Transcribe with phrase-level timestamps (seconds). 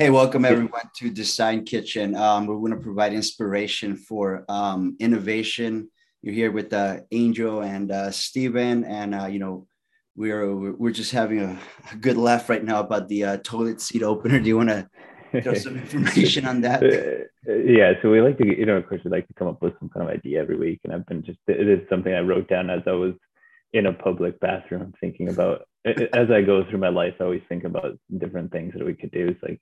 [0.00, 2.16] Hey, welcome everyone to Design Kitchen.
[2.16, 5.90] Um, we're going to provide inspiration for um, innovation.
[6.22, 9.66] You're here with uh, Angel and uh, Steven, and uh, you know
[10.16, 11.58] we're we're just having a,
[11.92, 14.40] a good laugh right now about the uh, toilet seat opener.
[14.40, 14.88] Do you want to
[15.42, 16.82] throw some information on that?
[16.82, 19.60] Uh, yeah, so we like to, you know, of course, we like to come up
[19.60, 22.20] with some kind of idea every week, and I've been just it is something I
[22.20, 23.12] wrote down as I was
[23.74, 27.16] in a public bathroom thinking about as I go through my life.
[27.20, 29.28] I always think about different things that we could do.
[29.28, 29.60] It's like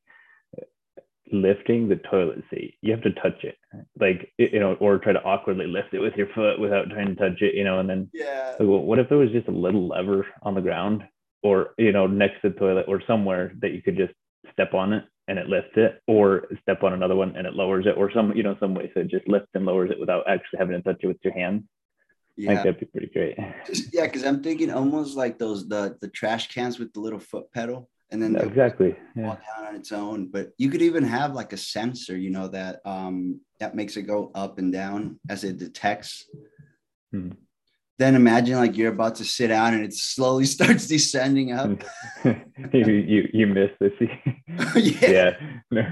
[1.33, 3.57] lifting the toilet seat you have to touch it.
[3.99, 7.15] Like you know or try to awkwardly lift it with your foot without trying to
[7.15, 8.55] touch it you know and then yeah.
[8.59, 11.05] like, well, what if there was just a little lever on the ground
[11.43, 14.13] or you know next to the toilet or somewhere that you could just
[14.53, 17.87] step on it and it lifts it or step on another one and it lowers
[17.87, 18.91] it or some you know some way.
[18.95, 21.35] So it just lifts and lowers it without actually having to touch it with your
[21.35, 21.65] hands
[22.39, 22.53] yeah.
[22.53, 23.37] I think that'd be pretty great.
[23.93, 27.53] yeah, because I'm thinking almost like those the the trash cans with the little foot
[27.53, 29.37] pedal and then exactly yeah.
[29.57, 30.29] down on its own.
[30.29, 34.03] But you could even have like a sensor, you know, that um that makes it
[34.03, 36.29] go up and down as it detects.
[37.13, 37.31] Hmm.
[37.99, 41.83] Then imagine like you're about to sit down and it slowly starts descending up.
[42.25, 43.93] you, you you miss this.
[44.77, 45.11] yeah.
[45.11, 45.31] yeah.
[45.71, 45.83] No,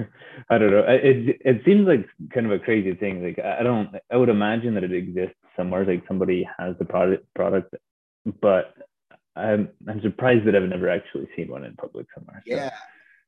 [0.48, 0.84] I don't know.
[0.88, 3.22] It it seems like kind of a crazy thing.
[3.22, 3.94] Like I don't.
[4.10, 5.84] I would imagine that it exists somewhere.
[5.84, 7.74] Like somebody has the product product,
[8.40, 8.75] but
[9.36, 12.42] I'm I'm surprised that I've never actually seen one in public somewhere.
[12.46, 12.54] So.
[12.54, 12.70] Yeah,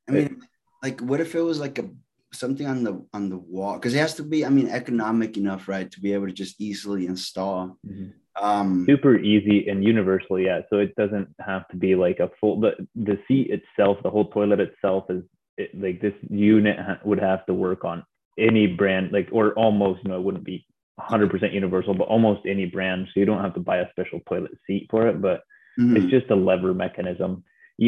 [0.08, 0.40] I mean,
[0.82, 1.88] like, what if it was like a
[2.32, 3.74] something on the on the wall?
[3.74, 6.60] Because it has to be, I mean, economic enough, right, to be able to just
[6.60, 7.78] easily install.
[7.86, 8.08] Mm-hmm.
[8.42, 10.60] Um, Super easy and universal, yeah.
[10.70, 12.60] So it doesn't have to be like a full.
[12.60, 15.22] The the seat itself, the whole toilet itself is
[15.56, 18.04] it, like this unit ha- would have to work on
[18.38, 20.64] any brand, like or almost, you know, it wouldn't be
[21.00, 23.08] 100% universal, but almost any brand.
[23.08, 25.42] So you don't have to buy a special toilet seat for it, but
[25.78, 25.96] Mm-hmm.
[25.96, 27.44] It's just a lever mechanism.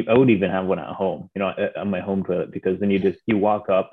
[0.08, 2.90] I would even have one at home, you know, on my home toilet because then
[2.90, 3.92] you just you walk up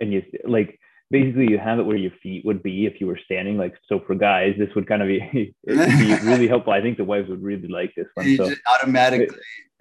[0.00, 0.78] and you like
[1.10, 3.56] basically you have it where your feet would be if you were standing.
[3.56, 6.72] Like so for guys, this would kind of be, be really helpful.
[6.72, 8.26] I think the wives would really like this one.
[8.26, 9.28] You so automatically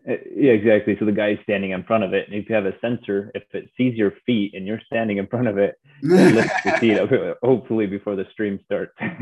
[0.07, 0.95] yeah, exactly.
[0.99, 3.31] So the guy is standing in front of it, and if you have a sensor,
[3.33, 6.99] if it sees your feet and you're standing in front of it, it lifts the
[7.31, 8.93] up, hopefully before the stream starts.
[8.99, 9.15] start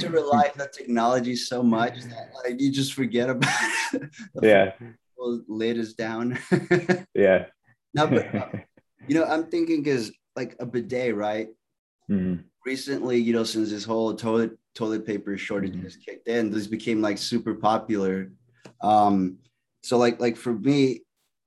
[0.00, 3.52] to rely on the technology so much that like you just forget about
[3.92, 4.10] it.
[4.42, 4.72] yeah.
[5.48, 6.38] Lid is down.
[7.14, 7.46] yeah.
[7.94, 8.48] No, but uh,
[9.06, 11.48] you know, I'm thinking because like a bidet, right?
[12.10, 12.42] Mm-hmm.
[12.66, 16.00] Recently, you know, since this whole toilet toilet paper shortage mm-hmm.
[16.04, 18.32] kicked in, this became like super popular
[18.84, 19.38] um,
[19.82, 21.00] so like like for me,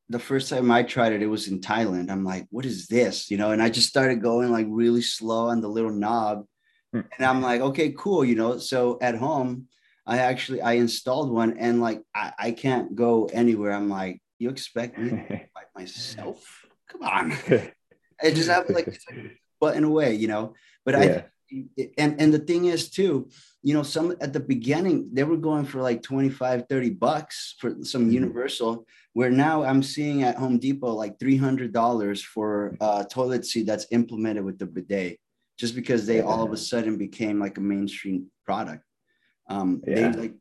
[0.09, 2.09] the first time I tried it, it was in Thailand.
[2.09, 3.29] I'm like, what is this?
[3.29, 6.45] You know, and I just started going like really slow on the little knob.
[6.93, 7.01] Hmm.
[7.17, 8.57] And I'm like, okay, cool, you know.
[8.57, 9.67] So at home,
[10.05, 13.73] I actually I installed one and like I, I can't go anywhere.
[13.73, 15.17] I'm like, you expect me to
[15.55, 16.65] by myself?
[16.89, 17.31] Come on.
[18.23, 20.55] I just have like, like button away, you know.
[20.85, 21.21] But yeah.
[21.21, 21.25] I
[21.97, 23.29] and and the thing is too,
[23.67, 27.75] you know some at the beginning they were going for like 25 30 bucks for
[27.81, 28.11] some mm-hmm.
[28.11, 33.87] universal where now i'm seeing at home depot like $300 for a toilet seat that's
[33.91, 35.19] implemented with the bidet
[35.57, 38.83] just because they all of a sudden became like a mainstream product.
[39.49, 40.11] Um yeah.
[40.11, 40.35] they like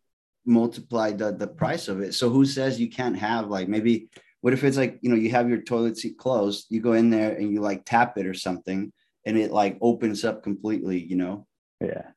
[0.45, 2.15] multiplied the, the price of it.
[2.15, 4.09] So who says you can't have like maybe
[4.43, 7.11] what if it's like you know you have your toilet seat closed you go in
[7.11, 8.93] there and you like tap it or something
[9.25, 11.47] and it like opens up completely you know?
[11.81, 12.11] Yeah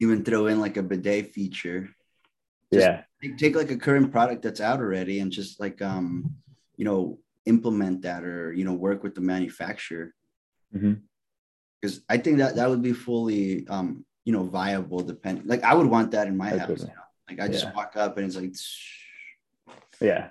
[0.00, 1.88] even throw in like a bidet feature.
[2.72, 3.02] Just yeah.
[3.22, 6.34] Take, take like a current product that's out already and just like um,
[6.76, 10.14] you know, implement that or you know, work with the manufacturer.
[10.72, 12.04] Because mm-hmm.
[12.08, 15.00] I think that that would be fully um, you know, viable.
[15.00, 15.46] depending.
[15.46, 16.80] like I would want that in my that's house.
[16.80, 16.92] You know?
[17.28, 17.74] Like I just yeah.
[17.74, 18.52] walk up and it's like.
[20.00, 20.28] Yeah,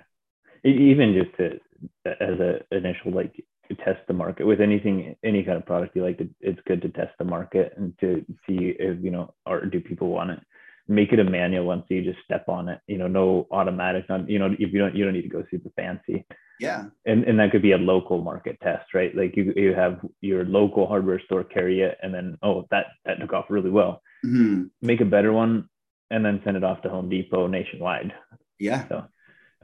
[0.62, 1.58] even just to
[2.06, 3.44] as a initial like
[3.74, 4.46] test the market.
[4.46, 7.74] With anything any kind of product you like to, it's good to test the market
[7.76, 10.40] and to see if you know or do people want it.
[10.88, 14.08] Make it a manual one so you just step on it you know no automatic
[14.08, 16.24] not you know if you don't you don't need to go super fancy.
[16.60, 16.84] Yeah.
[17.04, 19.14] And and that could be a local market test right?
[19.14, 23.20] Like you you have your local hardware store carry it and then oh that that
[23.20, 24.02] took off really well.
[24.24, 24.64] Mm-hmm.
[24.82, 25.68] make a better one
[26.10, 28.12] and then send it off to home depot nationwide.
[28.58, 28.86] Yeah.
[28.88, 29.04] So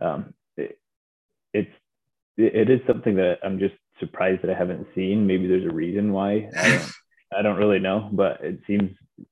[0.01, 0.79] um it,
[1.55, 1.73] it's
[2.37, 5.27] it is something that i'm just surprised that I haven't seen.
[5.27, 6.51] Maybe there's a reason why.
[6.57, 6.93] I don't,
[7.39, 9.27] I don't really know, but it seems it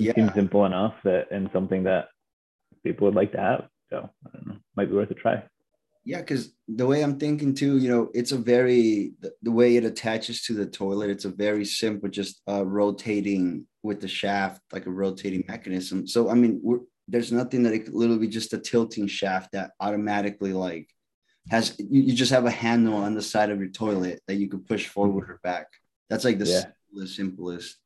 [0.00, 0.14] yeah.
[0.14, 2.08] seems simple enough that and something that
[2.82, 3.68] people would like to have.
[3.90, 5.42] So I don't know, might be worth a try.
[6.04, 9.76] Yeah, because the way I'm thinking too, you know, it's a very the, the, way
[9.76, 11.10] it attaches to the toilet.
[11.10, 16.08] It's a very simple, just uh, rotating with the shaft, like a rotating mechanism.
[16.08, 16.60] So I mean,
[17.06, 20.88] there's nothing that it could literally be just a tilting shaft that automatically like
[21.50, 24.48] has you, you just have a handle on the side of your toilet that you
[24.48, 25.66] could push forward or back.
[26.08, 26.64] That's like the Yeah.
[26.90, 27.76] simplest, simplest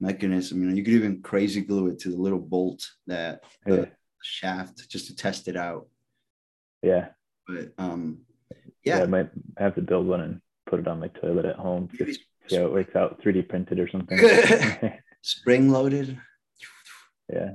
[0.00, 0.62] mechanism.
[0.62, 3.84] You know, you could even crazy glue it to the little bolt that the Yeah.
[4.22, 5.88] shaft just to test it out.
[6.82, 7.08] Yeah.
[7.46, 8.22] But um,
[8.84, 8.98] yeah.
[8.98, 11.88] yeah, I might have to build one and put it on my toilet at home.
[11.92, 14.18] maybe Just see how it works out, 3D printed or something.
[15.22, 16.18] spring loaded.
[17.32, 17.50] yeah.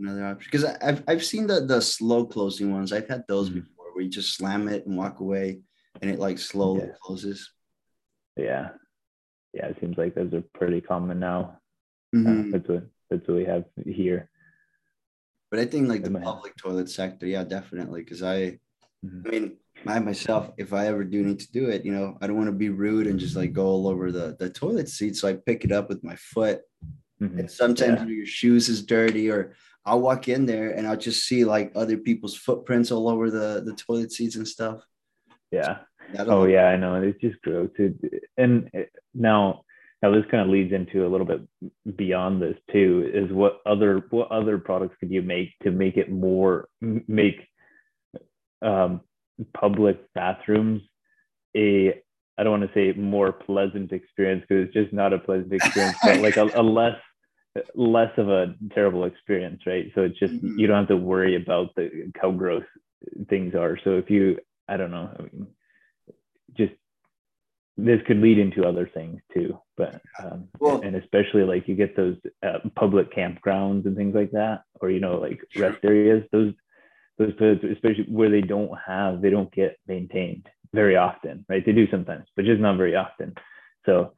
[0.00, 2.92] Another option because I've I've seen the the slow closing ones.
[2.92, 3.54] I've had those Mhm.
[3.54, 5.58] before where you just slam it and walk away,
[6.00, 6.92] and it like slowly Yeah.
[7.02, 7.50] closes.
[8.36, 8.68] Yeah.
[9.52, 9.66] Yeah.
[9.66, 11.58] It seems like those are pretty common now.
[12.14, 12.52] Uh, Mhm.
[12.52, 14.30] that's what that's what we have here.
[15.50, 18.02] But I think like the public toilet sector, yeah, definitely.
[18.04, 18.60] Because I,
[19.04, 19.26] Mhm.
[19.26, 22.28] I mean, I myself, if I ever do need to do it, you know, I
[22.28, 25.16] don't want to be rude and just like go all over the the toilet seat.
[25.16, 26.60] So I pick it up with my foot.
[27.20, 27.36] Mhm.
[27.40, 28.06] And sometimes Yeah.
[28.06, 29.54] your shoes is dirty, or
[29.88, 33.62] I'll walk in there and I'll just see like other people's footprints all over the
[33.64, 34.80] the toilet seats and stuff.
[35.50, 35.78] Yeah.
[36.12, 36.94] That'll- Oh yeah, I know.
[37.02, 37.70] It's just gross.
[38.36, 39.62] And it, now,
[40.02, 41.42] now this kind of leads into a little bit
[41.96, 43.10] beyond this too.
[43.12, 47.46] Is what other what other products could you make to make it more make
[48.62, 49.00] um,
[49.54, 50.82] public bathrooms
[51.56, 52.00] a
[52.38, 55.96] I don't want to say more pleasant experience because it's just not a pleasant experience,
[56.04, 56.96] but like a, a less
[57.74, 59.90] less of a terrible experience, right?
[59.94, 60.58] So it's just Mhm.
[60.58, 62.64] you don't have to worry about the how gross
[63.28, 63.78] things are.
[63.84, 64.38] So if you
[64.68, 65.46] I don't know, I mean,
[66.56, 66.74] just
[67.76, 71.94] this could lead into other things too, but um, Well- and especially like you get
[71.96, 75.70] those uh, public campgrounds and things like that, or you know like Sure.
[75.70, 76.24] rest areas.
[76.32, 76.52] Those
[77.18, 81.64] those toilets, especially where they don't have, they don't get maintained very often, right?
[81.64, 83.34] They do sometimes, but just not very often.
[83.86, 84.12] So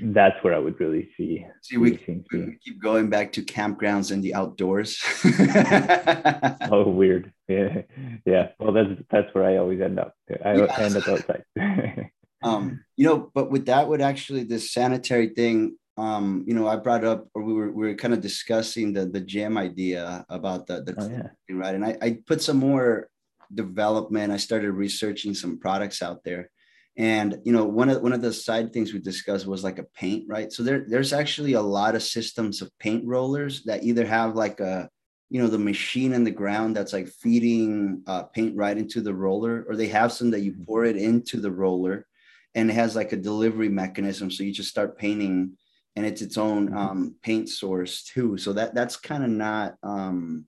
[0.00, 1.46] that's where I would really see.
[1.62, 5.02] See, we, we we keep going back to campgrounds and the outdoors.
[6.72, 7.32] Oh, weird.
[7.50, 7.82] Yeah,
[8.24, 8.50] yeah.
[8.60, 10.14] Well, that's that's where I always end up.
[10.44, 10.76] I Yeah.
[10.78, 11.42] end up outside.
[12.44, 16.76] um, you know, but with that would actually this sanitary thing, um, you know, I
[16.76, 20.68] brought up or we were we were kind of discussing the the gym idea about
[20.68, 21.56] the the oh yeah.
[21.56, 21.74] right?
[21.74, 23.08] And I, I put some more
[23.52, 24.32] development.
[24.32, 26.50] I started researching some products out there.
[26.96, 29.86] And you know, one of one of the side things we discussed was like a
[29.94, 30.52] paint, right?
[30.52, 34.60] So there, there's actually a lot of systems of paint rollers that either have like
[34.60, 34.88] a,
[35.30, 39.14] you know, the machine in the ground that's like feeding uh, paint right into the
[39.14, 42.06] roller, or they have some that you pour it into the roller,
[42.54, 44.30] and it has like a delivery mechanism.
[44.30, 45.56] So you just start painting,
[45.94, 48.36] and it's its own um, paint source too.
[48.36, 50.46] So that that's kind of not um,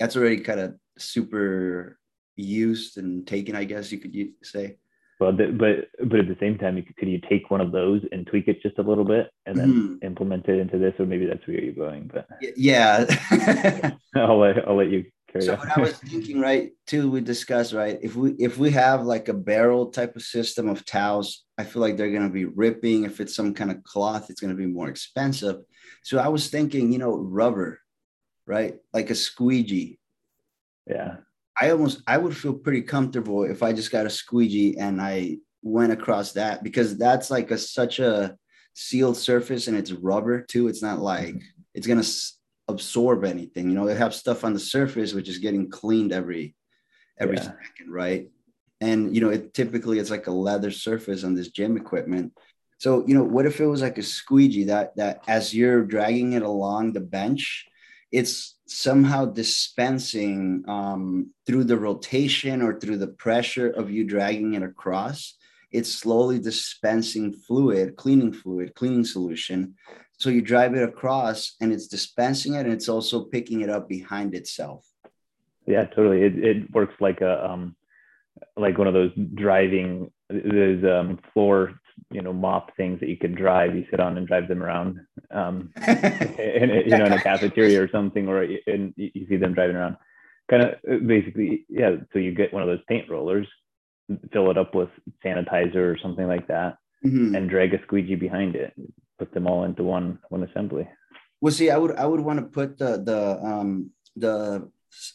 [0.00, 1.98] that's already kind of super
[2.36, 4.78] used and taken, I guess you could say.
[5.20, 8.02] Well, but but at the same time, you could, could you take one of those
[8.12, 10.04] and tweak it just a little bit, and then Mhm.
[10.04, 12.10] implement it into this, or maybe that's where you're going.
[12.12, 12.26] But
[12.56, 13.06] Yeah.
[14.16, 15.58] I'll let I'll let you carry so on.
[15.60, 19.28] what I was thinking, right, too, we discussed, right, if we if we have like
[19.28, 23.04] a barrel type of system of towels, I feel like they're gonna be ripping.
[23.04, 25.56] If it's some kind of cloth, it's gonna be more expensive.
[26.02, 27.80] So I was thinking, you know, rubber,
[28.46, 29.98] right, like a squeegee.
[30.86, 31.16] yeah,
[31.60, 35.38] I almost I would feel pretty comfortable if I just got a squeegee and I
[35.62, 38.36] went across that because that's like a such a
[38.74, 40.68] sealed surface and it's rubber too.
[40.68, 41.62] It's not like mm-hmm.
[41.74, 43.68] it's gonna s- absorb anything.
[43.68, 46.54] You know, they have stuff on the surface which is getting cleaned every
[47.18, 47.42] every Yeah.
[47.44, 48.28] second, right?
[48.80, 52.32] And you know, it typically it's like a leather surface on this gym equipment.
[52.78, 56.32] So you know, what if it was like a squeegee that that as you're dragging
[56.32, 57.66] it along the bench,
[58.10, 64.62] it's somehow dispensing um, through the rotation or through the pressure of you dragging it
[64.62, 65.36] across.
[65.70, 69.74] It's slowly dispensing fluid, cleaning fluid, cleaning solution.
[70.18, 73.88] So you drive it across and it's dispensing it and it's also picking it up
[73.88, 74.86] behind itself.
[75.66, 76.22] yeah, totally.
[76.22, 77.76] It it works like a um
[78.56, 81.80] like one of those driving those um floor
[82.10, 83.74] you know mop things that you can drive.
[83.74, 85.00] You sit on and drive them around.
[85.30, 89.54] Um, in a, you know in a cafeteria or something, or in, you see them
[89.54, 89.96] driving around.
[90.50, 91.96] Kind of basically, yeah.
[92.12, 93.48] So you get one of those paint rollers,
[94.32, 94.90] fill it up with
[95.24, 97.36] sanitizer or something like that, Mhm.
[97.36, 98.72] and drag a squeegee behind it.
[99.18, 100.88] Put them all into one one assembly.
[101.40, 104.70] Well, see, I would I would want to put the the um the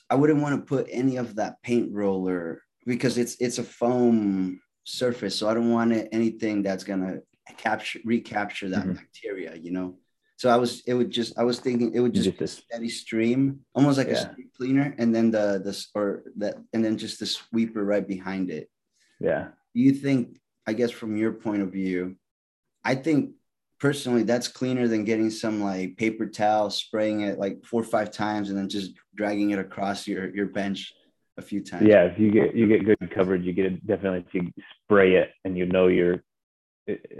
[0.09, 4.59] I wouldn't want to put any of that paint roller because it's it's a foam
[4.93, 7.19] surface, so I don't want it, anything that's gonna
[7.57, 8.95] capture recapture that Mhm.
[8.95, 9.97] bacteria, you know.
[10.37, 12.47] So I was it would just I was thinking it would just, Just be a
[12.47, 16.83] this- steady stream, almost like a street cleaner, and then the this or that and
[16.83, 18.69] then just the sweeper right behind it
[19.19, 19.49] Yeah.
[19.75, 22.15] do you think i guess from your point of view
[22.83, 23.19] i think
[23.79, 28.09] personally that's cleaner than getting some like paper towel spraying it like four or five
[28.11, 30.93] times and then just dragging it across your your bench
[31.39, 31.87] a few times.
[31.87, 34.51] Yeah, if you get you get good coverage, you get it definitely if you
[34.83, 36.23] spray it and you know you're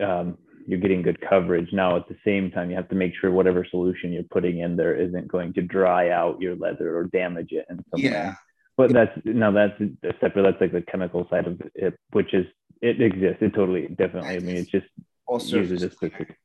[0.04, 1.70] um, you're getting good coverage.
[1.74, 4.76] Now at the same time, you have to make sure whatever solution you're putting in
[4.76, 8.30] there isn't going to dry out your leather or damage it in some Yeah.
[8.30, 8.36] way.
[8.78, 10.44] But that's now that's a separate.
[10.44, 12.46] That's like the chemical side of it, which is
[12.82, 13.42] it exists.
[13.42, 14.36] It totally definitely.
[14.36, 14.88] I mean, it's just
[15.26, 16.38] All uses surface a specific,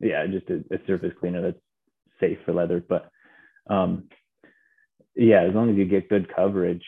[0.00, 1.60] yeah, just a, a surface cleaner that's
[2.20, 2.84] safe for leather.
[2.86, 3.08] But
[3.70, 4.08] um,
[5.16, 6.84] yeah, as long as you get good coverage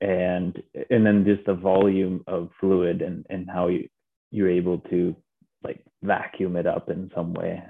[0.00, 3.88] and and then just the volume of fluid and and how you
[4.30, 5.16] you're able to
[5.62, 7.62] like vacuum it up in some way.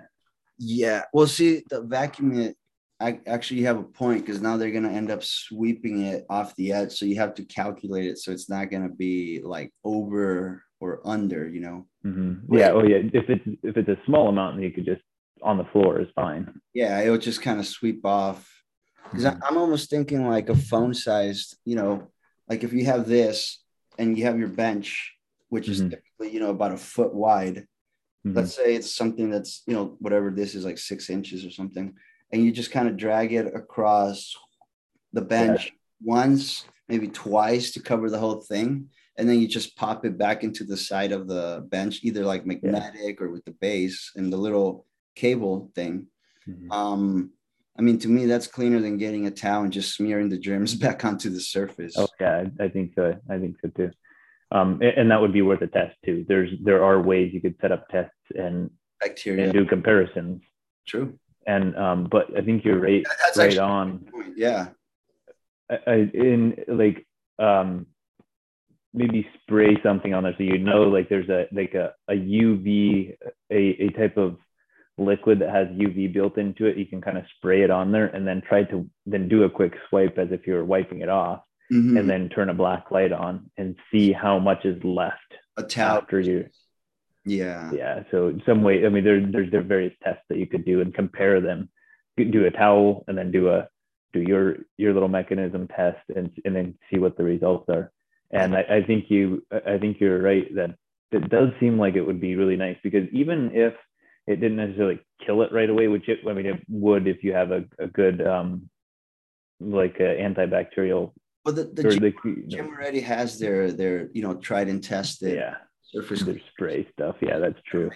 [0.59, 1.03] Yeah.
[1.13, 2.57] Well, see, the vacuum it,
[2.99, 6.57] I actually you have a point because now they're gonna end up sweeping it off
[6.57, 6.93] the edge.
[6.93, 11.49] So you have to calculate it so it's not gonna be like over or under,
[11.49, 11.87] you know.
[12.05, 12.55] mm-hmm.
[12.55, 12.71] Yeah.
[12.73, 12.99] Oh yeah.
[13.13, 15.03] If it's if it's a small amount, then you could just
[15.43, 16.61] on the floor is fine.
[16.75, 18.51] Yeah, it'll just kind of sweep off.
[19.05, 19.41] Because Mhm.
[19.49, 22.11] I'm almost thinking like a phone sized, you know,
[22.49, 23.63] like if you have this
[23.99, 25.15] and you have your bench,
[25.49, 25.91] which is Mhm.
[25.91, 27.67] typically, you know, about a foot wide.
[28.27, 28.35] Mhm.
[28.35, 31.95] let's say it's something that's you know whatever this is like six inches or something
[32.33, 34.35] and you just kind of drag it across
[35.13, 35.73] the bench
[36.03, 40.43] once maybe twice to cover the whole thing and then you just pop it back
[40.43, 44.37] into the side of the bench either like magnetic or with the base and the
[44.37, 44.85] little
[45.15, 46.09] cable thing
[46.49, 46.73] Mhm.
[46.73, 47.31] um
[47.79, 50.75] i mean to me that's cleaner than getting a towel and just smearing the germs
[50.85, 53.15] back onto the surface Oh yeah, I I think so.
[53.31, 53.91] I think so too.
[54.53, 56.25] Um, and that would be worth a test too.
[56.29, 60.41] There's there are ways you could set up tests and bacteria and do comparisons.
[60.87, 63.87] true And um, but I think you're right that's right on.
[63.89, 64.33] a good point.
[64.37, 64.69] yeah
[65.71, 67.05] I, I- in like
[67.39, 67.87] um
[68.95, 72.67] maybe spray something on there so you know like there's a like a, a uv
[73.51, 74.37] a, a type of
[74.99, 78.07] liquid that has uv built into it you can kind of spray it on there
[78.07, 81.09] and then try to then do a quick swipe as if you were wiping it
[81.09, 81.99] off Mhm.
[81.99, 85.99] and then turn a black light on and see how much is left a towel
[85.99, 86.47] after you
[87.25, 87.73] yeah.
[87.73, 90.65] Yeah so some way i mean there, there's there are various tests that you could
[90.65, 91.69] do and compare them.
[92.17, 93.69] Do a towel and then do a
[94.15, 97.91] do your your little mechanism test and and then see what the results are.
[98.31, 100.77] And i, I think you i I think you're right that
[101.13, 103.75] it does seem like it would be really nice because even if
[104.27, 107.33] it didn't necessarily kill it right away which it i mean it would if you
[107.33, 108.69] have a, a good um
[109.61, 111.13] like a antibacterial
[111.45, 115.35] Well, the, the gym, know, gym already has their their you know tried and tested
[115.37, 117.91] yeah surface spray stuff yeah that's true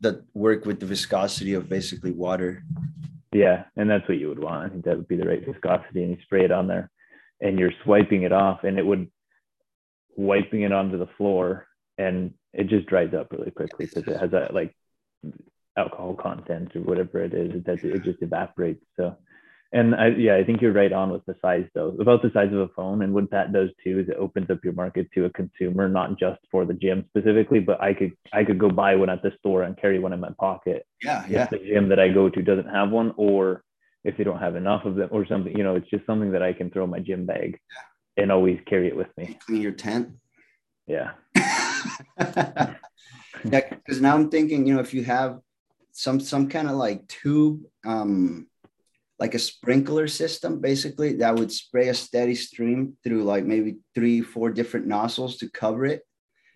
[0.00, 2.62] that work with the viscosity of basically water.
[3.32, 4.64] Yeah, and that's what you would want.
[4.64, 6.90] I think that would be the right viscosity, and you spray it on there,
[7.40, 9.10] and you're swiping it off, and it would
[10.16, 11.66] wiping it onto the floor,
[11.98, 14.74] and it just dries up really quickly because it has that like
[15.78, 17.54] alcohol content or whatever it is.
[17.54, 18.84] It does it just evaporates.
[18.96, 19.16] So,
[19.72, 22.52] and I yeah, I think you're right on with the size though, about the size
[22.52, 25.26] of a phone, and what that does too is it opens up your market to
[25.26, 28.96] a consumer, not just for the gym specifically, but I could I could go buy
[28.96, 31.88] one at the store and carry one in my pocket Yeah, yeah if the gym
[31.90, 33.62] that I go to doesn't have one, or
[34.04, 35.56] if they don't have enough of them, or something.
[35.56, 37.58] You know, it's just something that I can throw in my gym bag
[38.16, 39.38] and always carry it with me.
[39.46, 40.10] clean your tent.
[40.86, 41.12] Yeah.
[41.36, 42.74] yeah,
[43.44, 45.38] because now I'm thinking, you know, if you have
[45.98, 48.46] some some kind of like tube, um,
[49.18, 54.20] like a sprinkler system, basically that would spray a steady stream through like maybe three,
[54.20, 56.02] four different nozzles to cover it.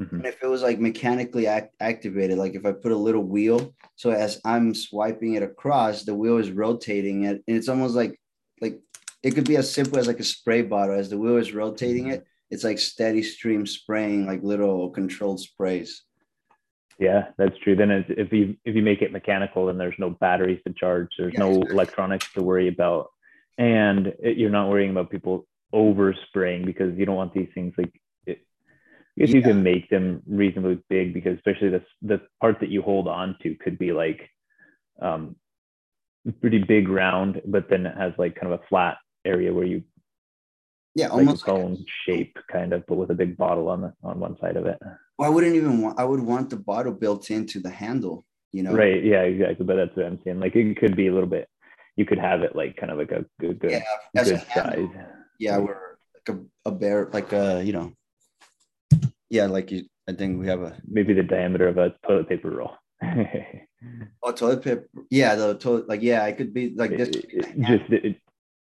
[0.01, 0.13] Mhm.
[0.13, 3.75] And if it was like mechanically act- activated, like if I put a little wheel,
[3.97, 8.15] so as I'm swiping it across, the wheel is rotating it, and it's almost like
[8.61, 8.79] like
[9.25, 10.95] it could be as simple as like a spray bottle.
[10.95, 16.05] As the wheel is rotating it, it's like steady stream spraying, like little controlled sprays.
[16.99, 17.75] Yeah, that's true.
[17.75, 21.09] Then if you if you make it mechanical, then there's no batteries to charge.
[21.19, 21.75] There's Yeah, no exactly.
[21.75, 23.11] electronics to worry about,
[23.59, 27.93] and it, you're not worrying about people overspraying because you don't want these things like.
[28.27, 28.47] It,
[29.19, 32.83] I guess you can make them reasonably big because especially the the part that you
[32.83, 34.31] hold on to could be like,
[35.01, 35.37] um,
[36.41, 39.83] pretty big round, but then it has like kind of a flat area where you
[40.95, 41.43] Yeah, like almost.
[41.43, 44.57] its own shape kind of, but with a big bottle on the on one side
[44.57, 44.79] of it.
[45.19, 45.99] Well, I wouldn't even want.
[45.99, 48.25] I would want the bottle built into the handle.
[48.53, 48.73] You know.
[48.73, 49.03] Right.
[49.05, 49.65] Yeah, exactly.
[49.67, 50.41] But that's what I'm saying.
[50.41, 51.49] Like it could be a little bit
[51.97, 53.83] you could have it like kind of like a good good, Yeah.
[54.17, 54.89] As a good size.
[55.39, 57.93] Yeah, we're like a, a bear, like a you know.
[59.31, 59.85] Yeah, like you.
[60.09, 62.73] I think we have a Maybe the diameter of a toilet paper roll.
[64.23, 64.89] oh toilet paper.
[65.11, 65.89] Yeah, the toilet.
[65.89, 67.09] Like yeah, it could be like this.
[67.09, 68.17] It- it- just it,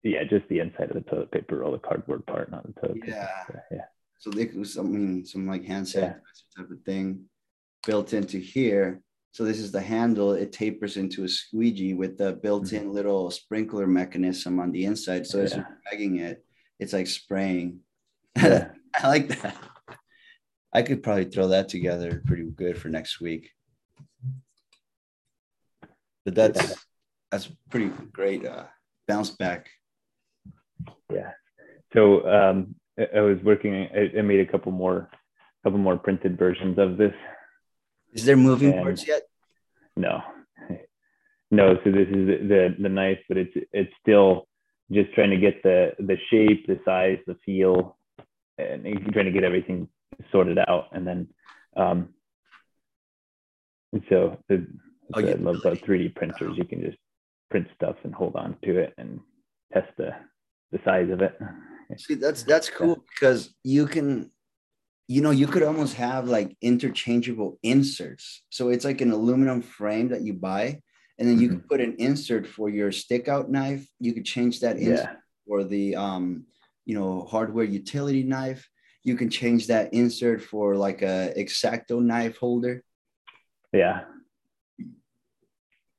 [0.04, 2.99] yeah, just the inside of the toilet paper roll, the cardboard part, not the toilet
[3.06, 3.28] Yeah.
[3.46, 3.64] paper.
[3.70, 3.84] Yeah.
[4.23, 6.14] So they could some some like hand Yeah.
[6.14, 7.25] sanitizer type of thing
[7.85, 9.02] built into here.
[9.33, 10.31] So this is the handle.
[10.33, 15.26] It tapers into a squeegee with the built-in little sprinkler mechanism on the inside.
[15.26, 16.45] So as you're dragging it,
[16.79, 17.81] it's like spraying.
[18.37, 18.71] Yeah.
[18.95, 19.57] I like that.
[20.73, 23.50] I could probably throw that together pretty good for next week.
[26.25, 26.75] But that's yeah.
[27.31, 28.67] that's pretty great uh,
[29.09, 29.69] bounce back.
[31.12, 31.33] Yeah.
[31.93, 32.76] So um,
[33.16, 33.88] I was working.
[33.94, 35.09] I made a couple more,
[35.64, 37.14] couple more printed versions of this.
[38.12, 39.23] Is there moving and parts yet?
[39.97, 40.21] No,
[41.50, 41.78] no.
[41.85, 44.47] So this is the the knife, but it's it's still
[44.90, 47.97] just trying to get the the shape, the size, the feel,
[48.59, 49.88] and trying to get everything
[50.30, 51.28] sorted out, and then
[51.76, 52.11] um,
[53.92, 54.66] and so the,
[55.14, 56.56] oh, I love about 3D printers.
[56.56, 56.99] You can just
[57.50, 59.21] print stuff and hold on to it and
[59.73, 60.11] test the
[60.73, 61.38] the size of it.
[61.99, 64.31] See, that's that's cool because you can,
[65.09, 68.43] you know, you could almost have like interchangeable inserts.
[68.49, 70.81] So it's like an aluminum frame that you buy,
[71.19, 71.59] and then you mm-hmm.
[71.59, 73.87] can put an insert for your stick out knife.
[74.00, 75.17] You could change that insert yeah.
[75.47, 76.47] for the um,
[76.87, 78.69] you know, hardware utility knife.
[79.05, 82.83] You can change that insert for like a exacto knife holder.
[83.73, 84.05] Yeah.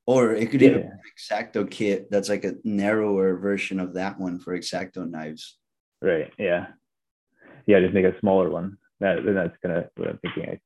[0.06, 0.70] Or it could yeah.
[0.70, 5.10] even be an exacto kit that's like a narrower version of that one for exacto
[5.10, 5.58] knives.
[6.02, 6.32] Right.
[6.38, 6.68] Yeah.
[7.66, 7.80] Yeah.
[7.80, 8.78] Just make a smaller one.
[9.00, 10.50] That that's gonna what I'm thinking.
[10.50, 10.60] I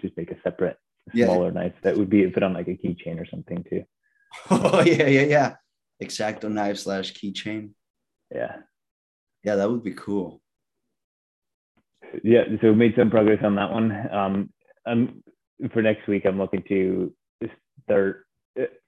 [0.00, 0.76] just make a separate
[1.14, 1.52] smaller yeah.
[1.52, 3.84] knife that would be put on like a keychain or something too.
[4.50, 5.54] Oh yeah, yeah, yeah.
[6.02, 7.70] Exacto knife slash keychain.
[8.34, 8.56] Yeah.
[9.44, 10.40] Yeah, that would be cool.
[12.22, 14.08] Yeah, so we made some progress on that one.
[14.12, 14.50] Um,
[14.86, 15.22] um
[15.72, 17.12] for next week, I'm looking to
[17.84, 18.26] start.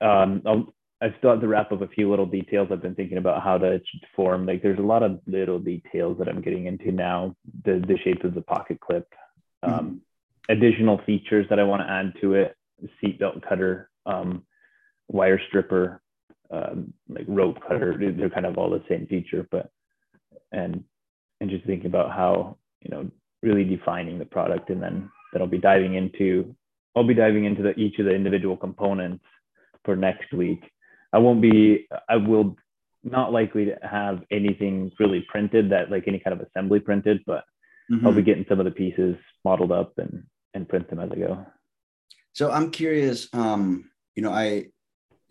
[0.01, 2.69] Um, I'll, I still have to wrap up a few little details.
[2.71, 3.81] I've been thinking about how to
[4.17, 4.47] form.
[4.47, 7.37] Like, there's a lot of little details that I'm getting into now.
[7.65, 9.07] The the shape of the pocket clip,
[9.63, 10.53] um, mm-hmm.
[10.53, 12.57] additional features that I want to add to it.
[13.03, 14.45] Seatbelt cutter, um,
[15.09, 16.01] wire stripper,
[16.51, 17.97] um, like rope cutter.
[17.99, 19.71] They're kind of all the same feature, but
[20.53, 20.85] and
[21.41, 23.11] and just thinking about how you know
[23.43, 26.55] really defining the product, and then then I'll be diving into
[26.97, 29.25] I'll be diving into the, each of the individual components
[29.85, 30.63] for next week.
[31.13, 32.57] I won't be I will
[33.03, 37.45] not likely to have anything really printed that like any kind of assembly printed, but
[37.91, 38.07] mm-hmm.
[38.07, 41.17] I'll be getting some of the pieces modeled up and and print them as I
[41.17, 41.47] go.
[42.33, 44.67] So I'm curious, um, you know, I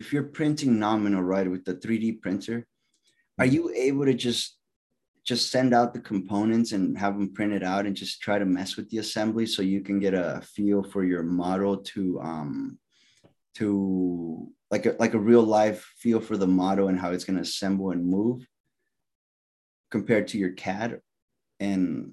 [0.00, 2.66] if you're printing nominal right with the 3D printer,
[3.38, 3.54] are mm-hmm.
[3.54, 4.56] you able to just
[5.24, 8.76] just send out the components and have them printed out and just try to mess
[8.76, 12.78] with the assembly so you can get a feel for your model to um
[13.56, 17.36] to like a like a real life feel for the model and how it's going
[17.36, 18.46] to assemble and move
[19.90, 21.00] compared to your CAD
[21.60, 22.12] and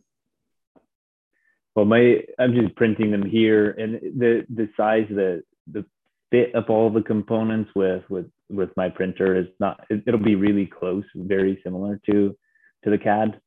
[1.76, 5.84] well my i'm just printing them here and the the size the the
[6.30, 10.36] fit of all the components with with with my printer is not it, it'll be
[10.36, 12.36] really close very similar to
[12.84, 13.40] to the CAD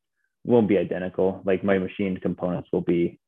[0.45, 1.43] won't be identical.
[1.45, 3.19] Like my machined components will be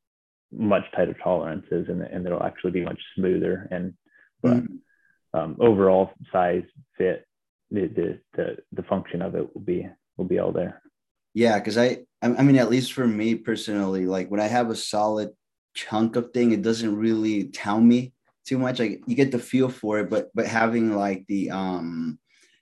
[0.53, 3.69] much tighter tolerances and, and it'll actually be much smoother.
[3.71, 3.95] And
[4.42, 5.38] but mm-hmm.
[5.38, 6.64] um, overall size,
[6.96, 7.27] fit,
[7.70, 10.81] the, the, the, the function of it will be, will be all there.
[11.35, 11.59] Yeah.
[11.61, 15.31] Cause I, I mean, at least for me personally, like when I have a solid
[15.75, 18.12] chunk of thing, it doesn't really tell me
[18.46, 18.79] too much.
[18.79, 22.18] Like you get the feel for it, but, but having like the, um,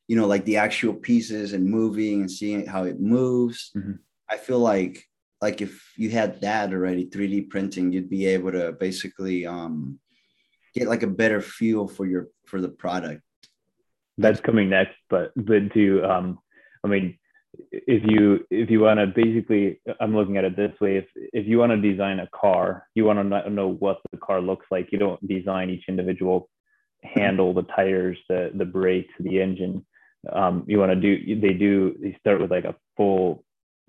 [0.09, 3.71] you know, like the actual pieces and moving and seeing how it moves.
[3.77, 3.93] Mm-hmm.
[4.29, 5.05] I feel like
[5.45, 9.99] like if you had that already 3D printing, you'd be able to basically um,
[10.75, 13.23] get like a better feel for your for the product.
[14.19, 16.39] That's coming next, but but to um,
[16.85, 17.19] I mean,
[17.71, 21.47] if you if you want to basically, I'm looking at it this way: if if
[21.47, 24.93] you want to design a car, you want to know what the car looks like.
[24.93, 26.49] You don't design each individual
[27.03, 29.85] handle, the tires, the the brakes, the engine
[30.33, 33.44] um, you want to do they do they start with like a full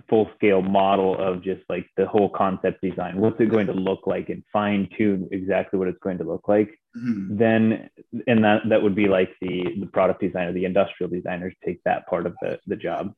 [0.09, 4.05] full scale model of just like the whole concept design what's it going to look
[4.05, 7.37] like and fine tune exactly what it's going to look like mm-hmm.
[7.37, 7.89] then
[8.27, 12.05] and that that would be like the the product designer the industrial designers take that
[12.07, 13.13] part of the the job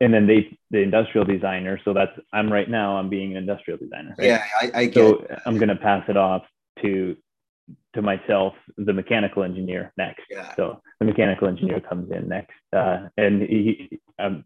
[0.00, 3.78] and then they the industrial designer so that's i'm right now i'm being an industrial
[3.78, 4.26] designer right?
[4.26, 6.42] yeah i, I so i'm going to pass it off
[6.82, 7.16] to
[7.94, 10.24] to myself the mechanical engineer next.
[10.30, 10.54] Yeah.
[10.56, 14.44] So the mechanical engineer comes in next, uh, and he, I'm,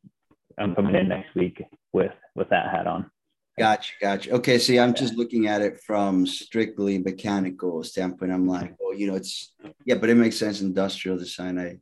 [0.58, 1.62] I'm coming in next week
[1.92, 3.10] with with that hat on.
[3.58, 4.30] Gotcha, gotcha.
[4.32, 8.32] Okay, see, I'm just looking at it from strictly mechanical standpoint.
[8.32, 10.62] I'm like, well, you know, it's yeah, but it makes sense.
[10.62, 11.76] Industrial design, I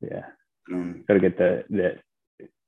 [0.00, 0.26] yeah,
[0.72, 1.98] um, gotta get the the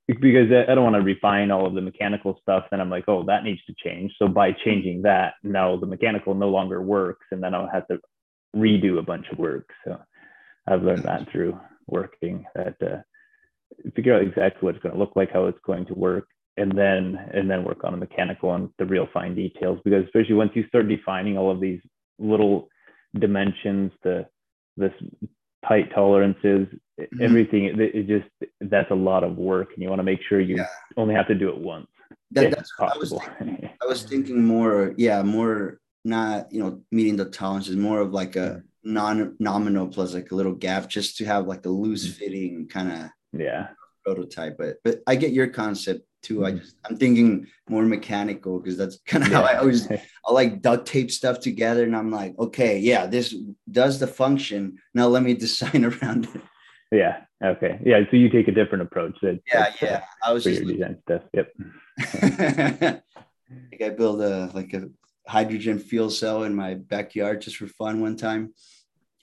[0.07, 2.65] because I don't want to refine all of the mechanical stuff.
[2.71, 4.11] Then I'm like, oh, that needs to change.
[4.17, 7.99] So by changing that, now the mechanical no longer works, and then I'll have to
[8.55, 9.69] redo a bunch of work.
[9.85, 9.99] So
[10.67, 13.01] I've learned that through working that uh,
[13.95, 16.27] figure out exactly what it's going to look like, how it's going to work,
[16.59, 20.35] and then and then work on the mechanical and the real fine details because especially
[20.35, 21.79] once you start defining all of these
[22.19, 22.67] little
[23.17, 24.25] dimensions the
[24.77, 24.91] this
[25.67, 26.67] tight tolerances
[26.99, 27.21] mm-hmm.
[27.21, 28.29] everything it, it, just
[28.61, 30.65] that's a lot of work and you want to make sure you yeah.
[30.97, 31.87] only have to do it once
[32.31, 36.81] that, that's possible I was, thinking, I was thinking more yeah more not you know
[36.91, 41.17] meeting the tolerances more of like a non nominal plus like a little gap just
[41.17, 42.19] to have like a loose mm-hmm.
[42.19, 43.69] fitting kind of yeah.
[44.05, 46.45] Prototype but but i get your concept too.
[46.45, 46.59] I mm-hmm.
[46.59, 49.37] just i'm thinking more mechanical because that's kind of yeah.
[49.37, 53.35] how i always i like duct tape stuff together and i'm like okay yeah this
[53.71, 54.79] does the function.
[54.93, 56.41] Now let me design around it.
[56.91, 57.79] Yeah okay.
[57.85, 60.03] Yeah so you take a different approach that, yeah yeah.
[60.23, 61.23] I was just design stuff.
[61.33, 63.03] Yep.
[63.71, 64.89] Like i build a like a
[65.29, 68.53] hydrogen fuel cell in my backyard just for fun one time.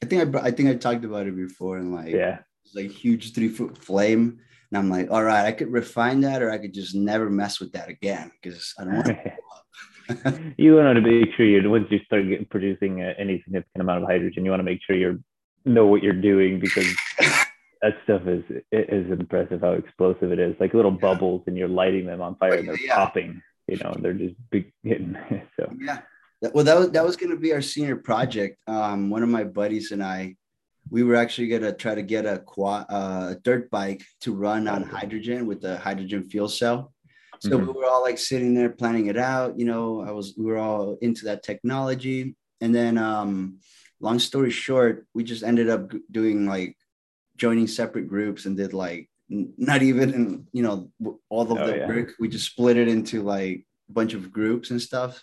[0.02, 2.38] I think I I think I talked about it before and like yeah,
[2.74, 4.40] like huge three foot flame.
[4.70, 7.60] And I'm like, all right, I could refine that or I could just never mess
[7.60, 9.32] with that again because I don't want to.
[10.56, 14.08] you want to make sure you once you start getting, producing any significant amount of
[14.08, 15.22] hydrogen, you want to make sure you
[15.64, 16.86] know what you're doing because
[17.82, 20.54] that stuff is is impressive how explosive it is.
[20.60, 20.98] Like little yeah.
[20.98, 22.94] bubbles and you're lighting them on fire and they're yeah.
[22.94, 25.16] popping you know they're just big hitting
[25.58, 26.00] so yeah
[26.54, 29.44] well that was that was going to be our senior project um one of my
[29.44, 30.34] buddies and i
[30.90, 34.68] we were actually going to try to get a quad uh, dirt bike to run
[34.68, 36.92] on hydrogen with the hydrogen fuel cell.
[37.40, 37.66] So mm-hmm.
[37.66, 40.58] we were all like sitting there planning it out you know i was we were
[40.58, 42.36] all into that technology.
[42.60, 43.58] And then um
[44.00, 46.76] long story short we just ended up doing like
[47.36, 50.90] joining separate groups and did like not even in you know
[51.28, 51.88] all of oh, the yeah.
[51.88, 52.14] work.
[52.18, 55.22] We just split it into like a bunch of groups and stuff.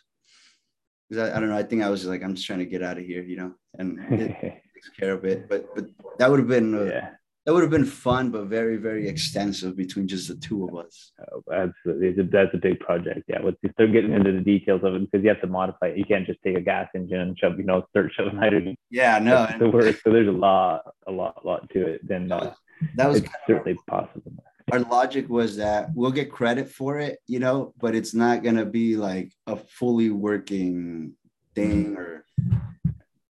[1.10, 2.82] Because I, I, don't know i think i was like i'm just trying to get
[2.82, 3.54] out of here you know?
[3.78, 5.86] And it takes care of it but but
[6.18, 7.10] that would have been uh, yeah.
[7.46, 11.12] that would have been fun but very very extensive between just the two of us.
[11.32, 12.24] Oh, absolutely.
[12.24, 15.24] That's a big project yeah once you start getting into the details of it because
[15.24, 15.98] you have to modify it.
[15.98, 18.78] You can't just take a gas engine and shove you know start shoving hydrogen.
[18.90, 22.32] Yeah no the work so there's a lot a lot a lot to it then
[22.32, 22.54] uh,
[22.96, 24.34] that was certainly possible.
[24.72, 28.66] Our logic was that we'll get credit for it, you know, but it's not gonna
[28.66, 31.14] be like a fully working
[31.54, 32.26] thing or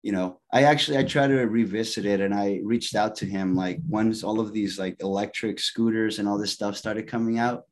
[0.02, 3.54] you know i actually i tried to revisit it and i reached out to him
[3.54, 7.64] like once all of these like electric scooters and all this stuff started coming out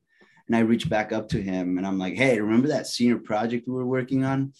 [0.46, 3.66] and i reached back up to him and i'm like hey remember that senior project
[3.66, 4.52] we were working on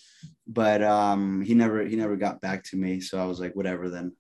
[0.46, 3.88] but um he never he never got back to me so i was like whatever
[3.88, 4.12] then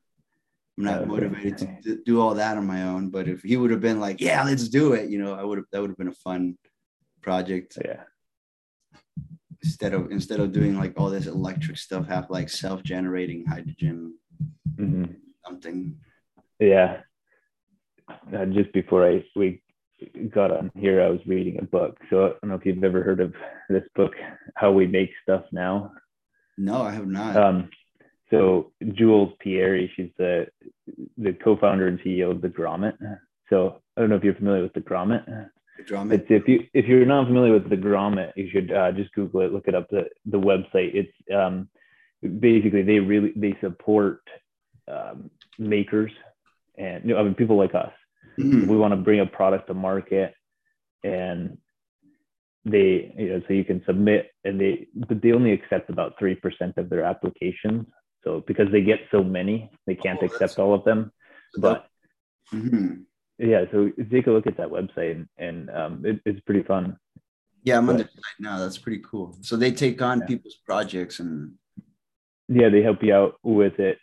[0.78, 3.10] I'm not motivated to do all that on my own.
[3.10, 5.58] But if he would have been like, "Yeah, let's do it," you know, I would
[5.58, 5.66] have.
[5.72, 6.56] That would have been a fun
[7.20, 7.76] project.
[7.84, 8.04] Yeah.
[9.62, 14.14] Instead of instead of doing like all this electric stuff, have like self-generating hydrogen,
[14.76, 15.12] mm-hmm.
[15.44, 15.96] something.
[16.58, 17.00] Yeah.
[18.08, 19.62] Uh, just before I we
[20.34, 21.98] got on here, I was reading a book.
[22.08, 23.34] So I don't know if you've ever heard of
[23.68, 24.12] this book,
[24.54, 25.92] How We Make Stuff Now.
[26.56, 27.36] No, I have not.
[27.36, 27.70] Um,
[28.30, 30.46] so Jules Pieri, she's the
[31.18, 32.96] the co-founder and CEO of the Grommet.
[33.48, 35.50] So I don't know if you're familiar with the Grommet.
[35.86, 36.30] Grommet.
[36.30, 39.52] if you if you're not familiar with the Grommet, you should uh, just Google it,
[39.52, 39.88] look it up.
[39.90, 40.94] The the website.
[40.94, 41.68] It's um,
[42.22, 44.22] basically they really they support
[44.88, 46.12] um, makers
[46.76, 47.92] and you know, I mean people like us.
[48.38, 48.68] Mm-hmm.
[48.68, 50.34] We want to bring a product to market,
[51.04, 51.58] and
[52.64, 56.34] they you know so you can submit and they but they only accept about three
[56.34, 57.86] percent of their applications
[58.24, 61.12] so because they get so many, they can't oh, accept all of them.
[61.56, 61.86] But
[62.52, 63.02] mm-hmm.
[63.40, 66.98] Yeah, so take a look at that website and, um, it, it's pretty fun.
[67.62, 68.58] Yeah, I'm but, on the site now.
[68.58, 69.36] That's pretty cool.
[69.40, 70.26] So they take on yeah.
[70.26, 71.54] people's projects and
[72.48, 73.98] yeah, they help you out with it.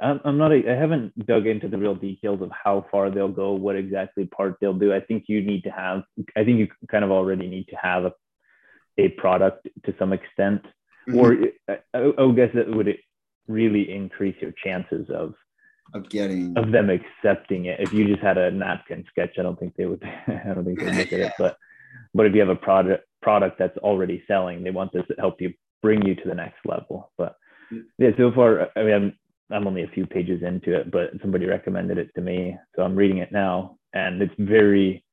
[0.00, 0.52] I'm, I'm not.
[0.52, 4.24] A, I haven't dug into the real details of how far they'll go, what exactly
[4.26, 4.92] part they'll do.
[4.92, 6.02] I think you need to have.
[6.36, 8.12] I think you kind of already need to have a,
[8.98, 10.62] a product to some extent,
[11.08, 11.18] mm-hmm.
[11.18, 11.36] or
[11.68, 12.98] I, I, I guess that would
[13.46, 15.34] really increase your chances of
[15.94, 17.80] of getting of them accepting it.
[17.80, 20.02] If you just had a napkin sketch, I don't think they would.
[20.26, 21.32] I don't think they'd look at it.
[21.38, 21.56] But
[22.14, 25.40] but if you have a product product that's already selling, they want this to help
[25.40, 25.52] you
[25.82, 27.12] bring you to the next level.
[27.18, 27.36] But
[27.98, 29.18] yeah, so far, I mean, I'm
[29.50, 32.96] I'm only a few pages into it, but somebody recommended it to me, so I'm
[32.96, 35.04] reading it now, and it's very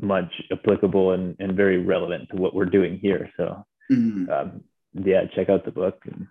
[0.00, 3.30] much applicable and, and very relevant to what we're doing here.
[3.36, 4.30] So mm-hmm.
[4.30, 5.98] um, yeah, check out the book.
[6.04, 6.26] And,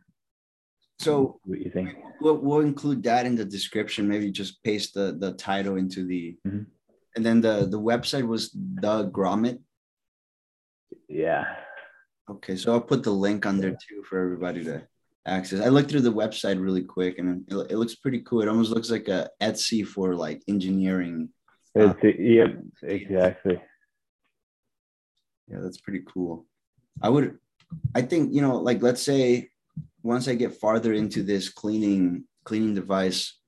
[1.05, 1.89] so what you think?
[2.21, 4.07] We'll, we'll include that in the description.
[4.07, 6.63] Maybe just paste the the title into the, mm-hmm.
[7.15, 9.59] and then the the website was the Grommet.
[11.07, 11.45] Yeah.
[12.29, 14.87] Okay, so I'll put the link on there too for everybody to
[15.27, 15.61] access.
[15.61, 18.41] I looked through the website really quick, and it, it looks pretty cool.
[18.41, 21.29] It almost looks like a Etsy for like engineering.
[21.77, 22.47] Uh, yeah,
[22.81, 23.61] exactly.
[25.47, 26.45] Yeah, that's pretty cool.
[27.01, 27.37] I would,
[27.93, 29.49] I think you know, like let's say
[30.05, 33.39] once I get farther into this cleaning cleaning device,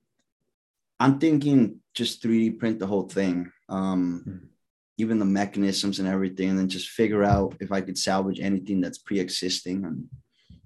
[0.99, 4.45] I'm thinking just 3D print the whole thing, um, mm-hmm.
[4.97, 8.81] even the mechanisms and everything, and then just figure out if I could salvage anything
[8.81, 10.05] that's pre-existing and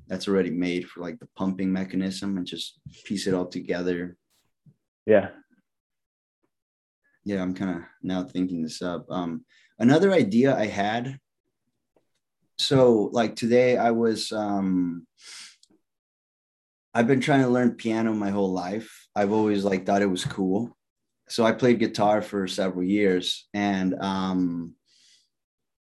[0.08, 4.15] that's already made for like the pumping mechanism and just piece it all together.
[5.06, 5.32] Yeah.
[7.25, 9.06] Yeah, I'm kind of now thinking this up.
[9.10, 9.43] Um,
[9.77, 11.19] another idea I had.
[12.58, 15.06] So like today I was um
[16.93, 19.08] I've been trying to learn piano my whole life.
[19.15, 20.75] I've always like thought it was cool.
[21.30, 24.75] So I played guitar for several years and um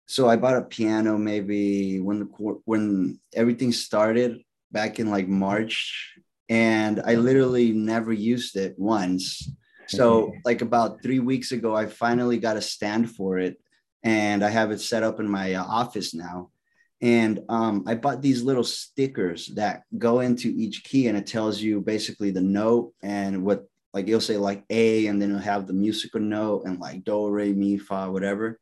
[0.09, 4.41] so I bought a piano maybe when the when everything started
[4.71, 6.13] back in like March
[6.49, 9.49] and I literally never used it once.
[9.87, 13.57] So like about 3 weeks ago I finally got a stand for it
[14.03, 16.51] and I have it set up in my uh, office now
[17.01, 21.61] and um, I bought these little stickers that go into each key, and it tells
[21.61, 25.67] you basically the note and what, like you'll say like A, and then it'll have
[25.67, 28.59] the musical note and like do, re, mi, fa, whatever.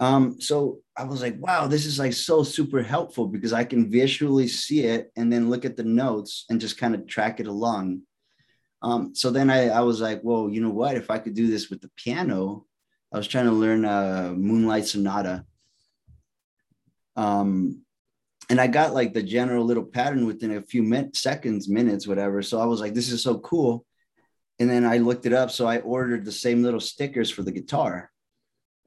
[0.00, 3.90] Um, so I was like, wow, this is like so super helpful because I can
[3.90, 7.46] visually see it and then look at the notes and just kind of track it
[7.46, 8.00] along.
[8.80, 10.96] Um, so then I, I was like, well, you know what?
[10.96, 12.64] If I could do this with the piano,
[13.12, 15.44] I was trying to learn a Moonlight Sonata
[17.16, 17.82] um,
[18.50, 22.42] and I got like the general little pattern within a few min- seconds, minutes, whatever.
[22.42, 23.86] So I was like, this is so cool.
[24.58, 25.52] And then I looked it up.
[25.52, 28.10] So I ordered the same little stickers for the guitar.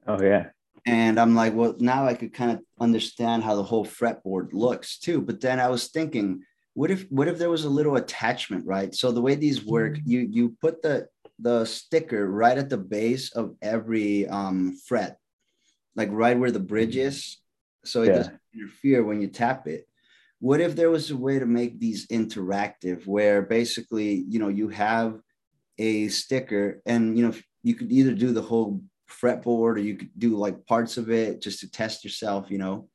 [0.06, 0.50] Oh, yeah.
[0.86, 4.98] And I'm like, well, now I could kind of understand how the whole fretboard looks
[4.98, 5.22] too.
[5.22, 6.42] But then I was thinking,
[6.74, 8.94] what if what if there was a little attachment, right?
[8.94, 11.06] So the way these work, you you put the
[11.38, 15.16] the sticker right at the base of every um, fret,
[15.96, 17.38] like right where the bridge is
[17.84, 18.14] so it yeah.
[18.14, 19.86] doesn't interfere when you tap it.
[20.40, 24.68] What if there was a way to make these interactive where basically, you know, you
[24.68, 25.20] have
[25.78, 30.10] a sticker and, you know, you could either do the whole fretboard or you could
[30.18, 32.88] do like parts of it just to test yourself, you know,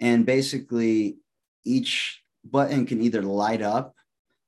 [0.00, 1.18] and basically
[1.64, 3.94] each button can either light up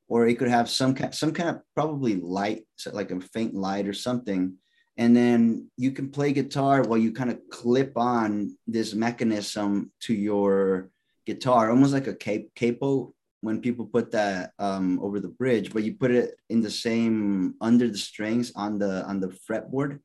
[0.08, 3.54] or it could have some kind, some kind of probably light, so like a faint
[3.54, 4.54] light or something
[4.98, 10.14] and then you can play guitar while you kind of clip on this mechanism to
[10.14, 10.90] your
[11.26, 15.82] guitar almost like a cape capo when people put that um, over the bridge but
[15.82, 20.00] you put it in the same under the strings on the on the fretboard.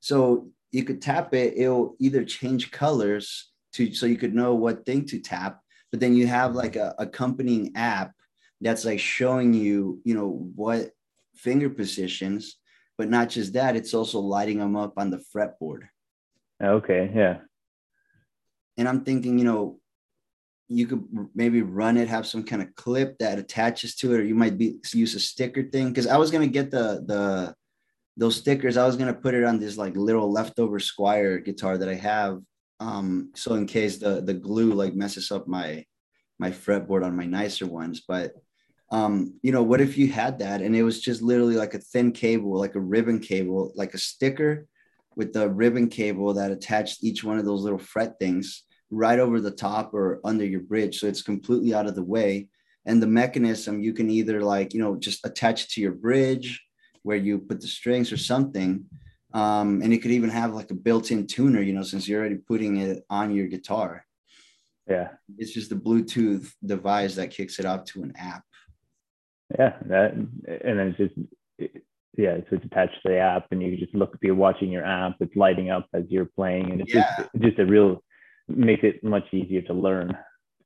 [0.00, 4.84] So you could tap it it'll either change colors to so you could know what
[4.84, 8.12] thing to tap but then you have like a accompanying app
[8.60, 10.90] that's like showing you you know what
[11.34, 12.56] finger positions
[12.96, 15.88] but not just that, it's also lighting them up on the fretboard.
[16.62, 17.38] Okay, yeah.
[18.76, 19.80] And I'm thinking, you know,
[20.68, 21.04] you could
[21.34, 24.56] maybe run it, have some kind of clip that attaches to it, or you might
[24.56, 25.88] be use a sticker thing.
[25.88, 27.54] Because I was gonna get the the
[28.16, 31.88] those stickers, I was gonna put it on this like little leftover Squier guitar that
[31.88, 32.40] I have.
[32.80, 35.84] Um, so in case the the glue like messes up my
[36.38, 38.32] my fretboard on my nicer ones, but
[38.94, 41.80] um, you know, what if you had that and it was just literally like a
[41.80, 44.68] thin cable, like a ribbon cable, like a sticker
[45.16, 49.40] with the ribbon cable that attached each one of those little fret things right over
[49.40, 51.00] the top or under your bridge.
[51.00, 52.48] So it's completely out of the way.
[52.86, 56.64] And the mechanism, you can either like, you know, just attach it to your bridge
[57.02, 58.84] where you put the strings or something.
[59.32, 62.36] Um, and it could even have like a built-in tuner, you know, since you're already
[62.36, 64.06] putting it on your guitar.
[64.88, 65.08] Yeah.
[65.36, 68.44] It's just the Bluetooth device that kicks it up to an app
[69.58, 71.14] yeah that and then it's just
[72.16, 74.84] yeah so it's attached to the app and you just look if you're watching your
[74.84, 77.16] app it's lighting up as you're playing and it's yeah.
[77.16, 78.02] just just a real
[78.48, 80.16] makes it much easier to learn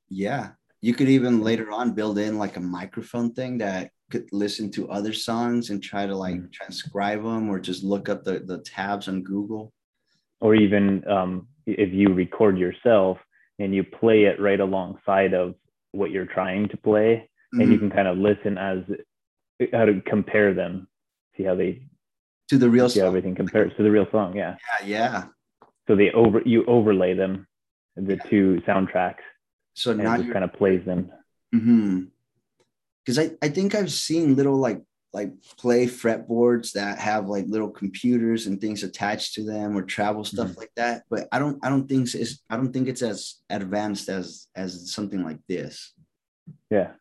[0.09, 0.49] yeah
[0.81, 4.89] you could even later on build in like a microphone thing that could listen to
[4.89, 6.51] other songs and try to like mm-hmm.
[6.51, 9.71] transcribe them or just look up the, the tabs on google
[10.41, 13.17] or even um, if you record yourself
[13.59, 15.55] and you play it right alongside of
[15.91, 17.61] what you're trying to play mm-hmm.
[17.61, 17.89] and you mm-hmm.
[17.89, 18.79] can kind of listen as
[19.73, 20.87] how to compare them,
[21.35, 21.83] see how they
[22.49, 23.07] to the real see song.
[23.07, 24.35] everything compares to the real song.
[24.35, 24.55] Yeah.
[24.83, 24.87] Yeah.
[24.87, 25.23] Yeah.
[25.87, 27.47] So they over you overlay them,
[27.95, 28.29] the yeah.
[28.29, 29.23] two soundtracks.
[29.73, 31.11] So now you kind of plays them.
[31.53, 32.03] Mm-hmm.
[33.05, 34.81] Because I, I think I've seen little like
[35.13, 40.23] like play fretboards that have like little computers and things attached to them or travel
[40.23, 40.59] stuff mm-hmm.
[40.59, 44.07] like that but i don't i don't think it's i don't think it's as advanced
[44.07, 45.93] as as something like this
[46.69, 46.91] yeah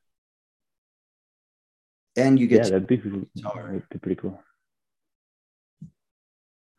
[2.19, 4.41] and you get yeah, that'd be, that'd be pretty cool.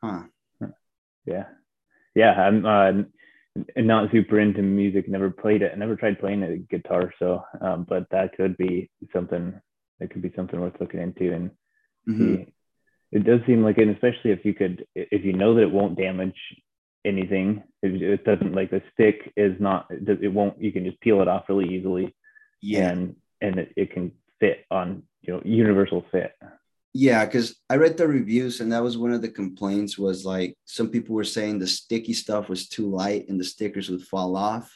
[0.04, 0.24] Huh.
[1.26, 1.46] Yeah,
[2.16, 2.32] yeah.
[2.32, 2.66] I'm.
[2.66, 3.04] Uh,
[3.76, 7.14] not super into music, never played it, never tried playing a guitar.
[7.20, 9.60] So, um, but that could be something
[10.00, 11.34] that could be something worth looking into.
[11.34, 11.52] And
[12.08, 12.44] mm-hmm.
[13.12, 15.98] it does seem like, and especially if you could, if you know that it won't
[15.98, 16.38] damage
[17.04, 21.02] anything, it, it doesn't like the stick is not, it, it won't, you can just
[21.02, 22.16] peel it off really easily.
[22.62, 22.90] Yeah.
[22.90, 26.34] And, and it, it can fit on, you know, universal fit.
[26.94, 30.58] Yeah because i read the reviews and that was one of the complaints was like
[30.66, 34.36] some people were saying the sticky stuff was too light and the stickers would fall
[34.36, 34.76] off.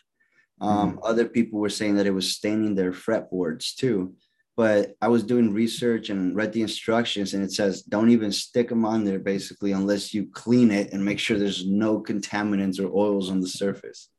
[0.61, 0.99] Um, mm.
[1.03, 4.15] other people were saying that it was staining their fretboards too.
[4.55, 8.69] But i was doing research and read the instructions and it says don't even stick
[8.69, 12.95] them on there basically unless you clean it and make sure there's no contaminants or
[12.95, 14.09] oils on the surface.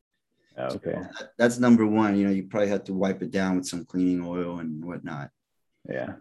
[0.56, 0.96] Oh, okay.
[1.18, 3.84] So that's number one you know you probably have to wipe it down with some
[3.84, 5.30] cleaning oil and whatnot
[5.88, 6.14] yeah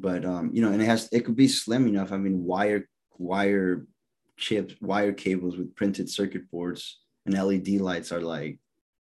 [0.00, 2.12] but um, you know, and it has it could be slim enough.
[2.12, 3.86] I mean, wire wire
[4.36, 8.58] chips, wire cables with printed circuit boards and LED lights are like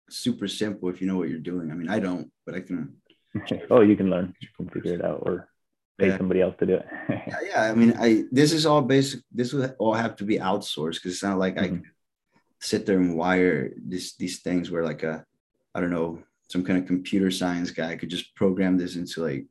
[0.10, 1.72] super simple if you know what you're doing.
[1.72, 2.96] I mean, I don't, but I can.
[3.70, 4.34] oh, you can learn.
[4.40, 5.50] You can figure it out, or
[5.98, 6.18] pay yeah.
[6.18, 6.86] somebody else to do it.
[7.10, 9.22] yeah, yeah, I mean, I this is all basic.
[9.32, 11.76] This would all have to be outsourced because it's not like mm-hmm.
[11.76, 15.26] I sit there and wire this these things where like a
[15.74, 19.46] I don't know some kind of computer science guy could just program this into like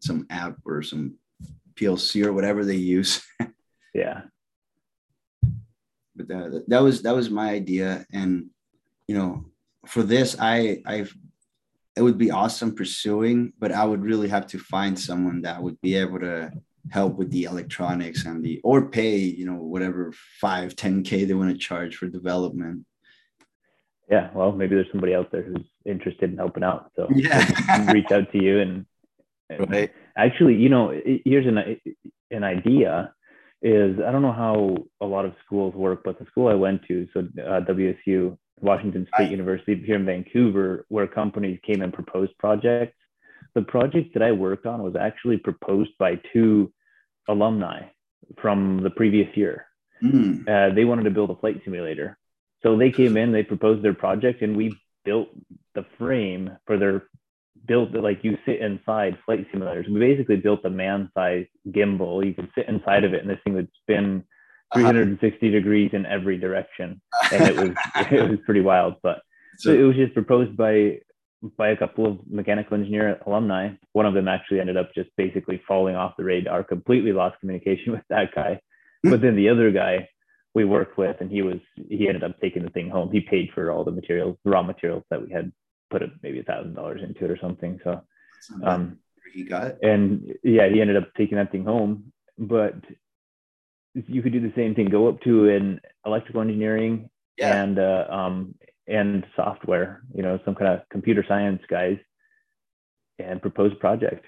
[0.00, 1.14] some app or some
[1.74, 3.22] PLC or whatever they use.
[3.94, 4.22] yeah.
[6.14, 8.46] But that, that was that was my idea, and
[9.06, 9.44] you know,
[9.86, 11.06] for this, I I
[11.94, 15.78] it would be awesome pursuing, but I would really have to find someone that would
[15.82, 16.52] be able to
[16.90, 21.50] help with the electronics and the or pay you know whatever 5 10k they want
[21.50, 22.84] to charge for development
[24.08, 28.10] yeah well maybe there's somebody out there who's interested in helping out so yeah reach
[28.10, 28.86] out to you and
[29.50, 29.92] Right.
[30.16, 31.78] Actually, you know, here's an
[32.30, 33.12] an idea.
[33.62, 36.82] Is I don't know how a lot of schools work, but the school I went
[36.88, 42.36] to, so uh, WSU, Washington State University here in Vancouver, where companies came and proposed
[42.38, 42.96] projects.
[43.54, 46.72] The project that I worked on was actually proposed by two
[47.28, 47.86] alumni
[48.40, 49.66] from the previous year.
[50.02, 50.46] Mm.
[50.46, 52.18] Uh, they wanted to build a flight simulator.
[52.62, 55.28] So they came in, they proposed their project, and we built
[55.74, 57.04] the frame for their
[57.66, 59.88] built like you sit inside flight simulators.
[59.88, 62.24] We basically built a man-sized gimbal.
[62.24, 64.24] You could sit inside of it, and this thing would spin
[64.74, 65.52] 360 uh-huh.
[65.52, 67.00] degrees in every direction,
[67.32, 67.70] and it was
[68.10, 68.96] it was pretty wild.
[69.02, 69.22] But
[69.58, 70.98] so, it was just proposed by
[71.56, 73.70] by a couple of mechanical engineer alumni.
[73.92, 77.92] One of them actually ended up just basically falling off the radar, completely lost communication
[77.96, 78.60] with that guy.
[79.02, 79.10] Hmm.
[79.10, 80.08] But then the other guy
[80.56, 83.10] we worked with, and he was he ended up taking the thing home.
[83.12, 85.52] He paid for all the materials, raw materials that we had
[85.90, 87.78] put a, maybe a thousand dollars into it or something.
[87.84, 88.00] So
[88.64, 88.98] um,
[89.34, 89.78] he got it.
[89.82, 92.10] And yeah, he ended up taking that thing home.
[92.38, 92.76] But
[93.92, 94.88] you could do the same thing.
[94.88, 97.62] Go up to an electrical engineering yeah.
[97.62, 98.54] and uh, um,
[98.88, 100.04] and software.
[100.14, 101.98] You know, some kind of computer science guys,
[103.18, 104.24] and propose a project.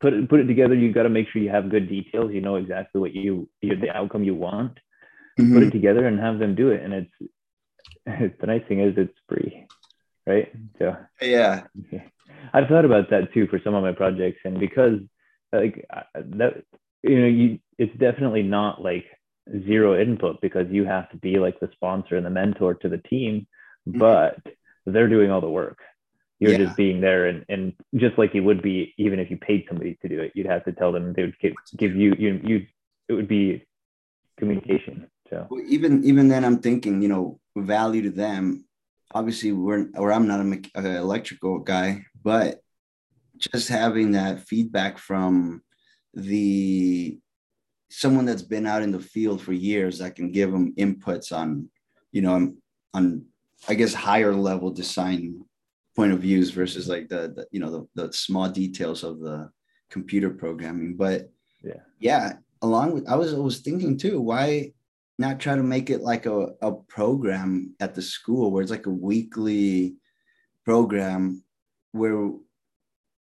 [0.00, 0.76] Put it put it together.
[0.76, 2.30] You got to make sure you have good details.
[2.32, 4.78] You know exactly what you, you the outcome you want.
[5.38, 5.54] Mm-hmm.
[5.54, 6.82] Put it together and have them do it.
[6.82, 7.12] And it's,
[8.06, 9.66] it's the nice thing is it's free
[10.28, 10.52] right?
[10.78, 11.62] So yeah,
[12.52, 15.00] I've thought about that too for some of my projects, and because
[15.52, 16.62] like that,
[17.02, 19.06] you know, you it's definitely not like
[19.66, 22.98] zero input because you have to be like the sponsor and the mentor to the
[22.98, 23.46] team,
[23.88, 23.98] mm-hmm.
[23.98, 24.38] but
[24.84, 25.78] they're doing all the work.
[26.38, 26.58] You're yeah.
[26.58, 29.98] just being there, and and just like you would be even if you paid somebody
[30.02, 32.66] to do it, you'd have to tell them they would give, give you you you
[33.08, 33.66] it would be
[34.38, 35.08] communication.
[35.50, 38.64] Well, even even then, I'm thinking, you know, value to them.
[39.14, 42.60] Obviously we're or I'm not an electrical guy, but
[43.38, 45.62] just having that feedback from
[46.14, 47.18] the
[47.90, 51.70] someone that's been out in the field for years that can give them inputs on,
[52.12, 52.54] you know,
[52.92, 53.24] on
[53.68, 55.44] I guess higher level design
[55.96, 59.50] point of views versus like the, the you know the, the small details of the
[59.90, 60.96] computer programming.
[60.96, 61.30] But
[61.62, 64.72] yeah, yeah, along with I was I was thinking too, why
[65.18, 68.86] not try to make it like a, a program at the school where it's like
[68.86, 69.96] a weekly
[70.64, 71.42] program
[71.92, 72.30] where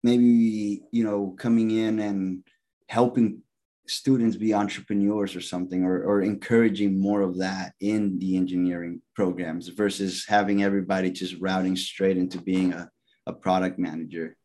[0.03, 2.43] maybe you know coming in and
[2.87, 3.41] helping
[3.85, 9.67] students be entrepreneurs or something or, or encouraging more of that in the engineering programs
[9.67, 12.89] versus having everybody just routing straight into being a,
[13.27, 14.37] a product manager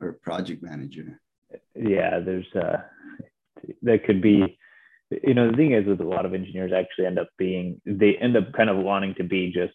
[0.00, 1.20] or project manager.
[1.74, 2.82] Yeah there's uh
[3.82, 4.58] that could be
[5.22, 8.16] you know the thing is with a lot of engineers actually end up being they
[8.16, 9.74] end up kind of wanting to be just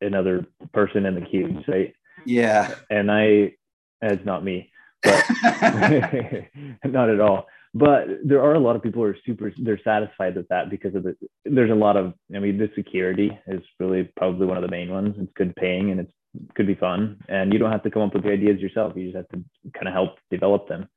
[0.00, 1.94] another person in the cubes right?
[2.24, 2.74] Yeah.
[2.90, 3.52] And i
[4.00, 4.72] it's not me
[5.02, 5.24] but
[6.84, 7.46] not at all.
[7.74, 10.94] But there are a lot of people who are super they're satisfied with that because
[10.94, 14.62] of the there's a lot of i mean the security is really probably one of
[14.62, 15.14] the main ones.
[15.18, 16.12] It's good paying and it's
[16.54, 17.18] could be fun.
[17.28, 18.94] And you don't have to come up with the ideas yourself.
[18.96, 19.44] You just have to
[19.74, 20.88] kind of help develop them.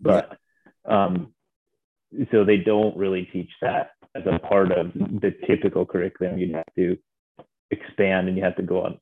[0.00, 0.38] But
[0.86, 1.34] um
[2.30, 6.38] so they don't really teach that as a part of the typical curriculum.
[6.38, 6.96] You have to
[7.70, 8.98] expand and you have to go on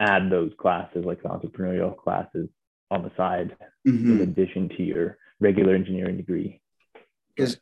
[0.00, 2.48] add those classes like entrepreneurial classes
[2.90, 3.54] on the side
[3.86, 4.12] mm-hmm.
[4.12, 6.60] in addition to your regular engineering degree.
[7.36, 7.58] Because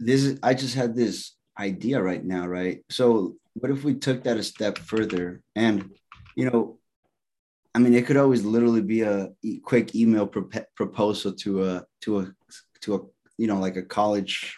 [0.00, 2.84] this is i just had this idea right now right?
[2.90, 5.90] So what if we took that a step further and
[6.36, 6.78] you know
[7.74, 9.30] i mean it could always literally be a
[9.62, 12.34] quick email pro- proposal to a to a
[12.80, 13.00] to a
[13.42, 14.56] you know like a college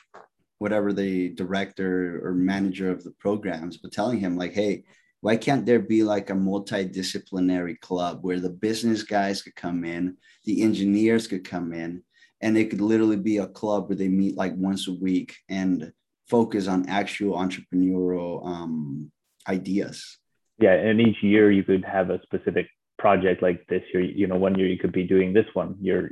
[0.58, 4.84] whatever the director or manager of the programs but telling him like hey
[5.22, 10.14] why can't there be like a multidisciplinary club where the business guys could come in
[10.44, 12.02] the engineers could come in
[12.42, 15.90] and it could literally be a club where they meet like once a week and
[16.28, 19.10] focus on actual entrepreneurial um,
[19.48, 20.18] ideas?
[20.58, 22.66] Yeah and each year you could have a specific
[22.98, 26.10] project like this year you know one year you could be doing this one your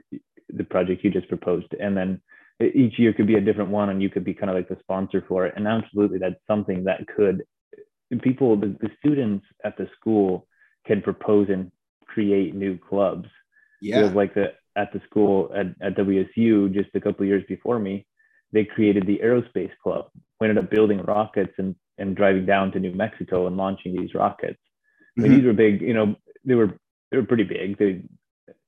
[0.48, 2.20] the project you just proposed and then
[2.60, 4.78] each year could be a different one and you could be kind of like the
[4.80, 5.54] sponsor for it.
[5.56, 7.44] And absolutely that's something that could
[8.22, 10.46] people the, the students at the school
[10.86, 11.72] can propose and
[12.06, 13.28] create new clubs.
[13.80, 14.10] Yeah.
[14.14, 18.06] Like the at the school at, at wsu just a couple years before me
[18.52, 20.06] they created the aerospace club.
[20.40, 24.14] We ended up building rockets and and driving down to new mexico and launching these
[24.14, 24.58] rockets.
[25.16, 25.38] I mean, mm-hmm.
[25.38, 26.78] these were big you know they were
[27.10, 27.78] they were pretty big.
[27.78, 28.02] They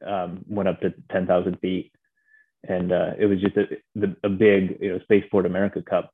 [0.06, 1.92] um, went up to 10,000 feet
[2.68, 6.10] and uh, it was just a, the, a big you know spaceport america cup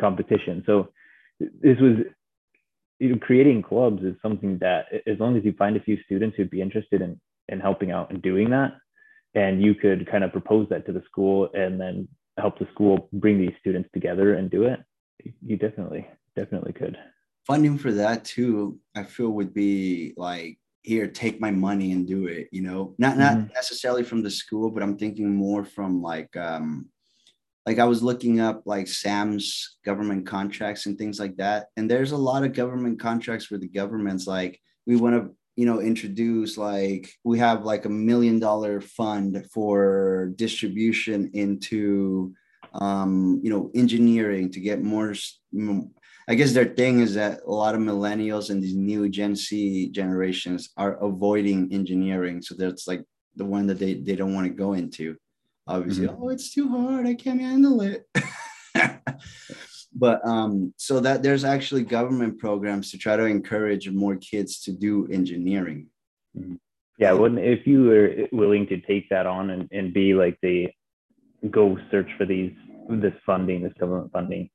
[0.00, 0.62] competition.
[0.66, 0.88] So
[1.38, 1.98] this was
[2.98, 6.36] you know creating clubs is something that as long as you find a few students
[6.36, 8.72] who'd be interested in in helping out and doing that
[9.34, 12.06] and you could kind of propose that to the school and then
[12.38, 14.80] help the school bring these students together and do it
[15.44, 16.06] you definitely
[16.36, 16.96] definitely could.
[17.46, 22.26] Funding for that too i feel would be like here take my money and do
[22.26, 23.52] it you know not not mm-hmm.
[23.54, 26.86] necessarily from the school but i'm thinking more from like um
[27.66, 32.12] like i was looking up like sam's government contracts and things like that and there's
[32.12, 36.58] a lot of government contracts where the government's like we want to you know introduce
[36.58, 42.32] like we have like a million dollar fund for distribution into
[42.74, 45.14] um you know engineering to get more
[46.28, 49.90] I guess their thing is that a lot of millennials and these new Gen Z
[49.90, 52.42] generations are avoiding engineering.
[52.42, 53.02] So that's like
[53.36, 55.16] the one that they, they don't want to go into.
[55.66, 56.22] Obviously, mm-hmm.
[56.22, 57.06] oh, it's too hard.
[57.06, 58.06] I can't handle it.
[59.94, 64.72] but um, so that there's actually government programs to try to encourage more kids to
[64.72, 65.88] do engineering.
[66.36, 66.54] Mm-hmm.
[66.98, 70.68] Yeah, when if you were willing to take that on and, and be like the
[71.50, 72.52] go search for these
[72.88, 74.50] this funding, this government funding,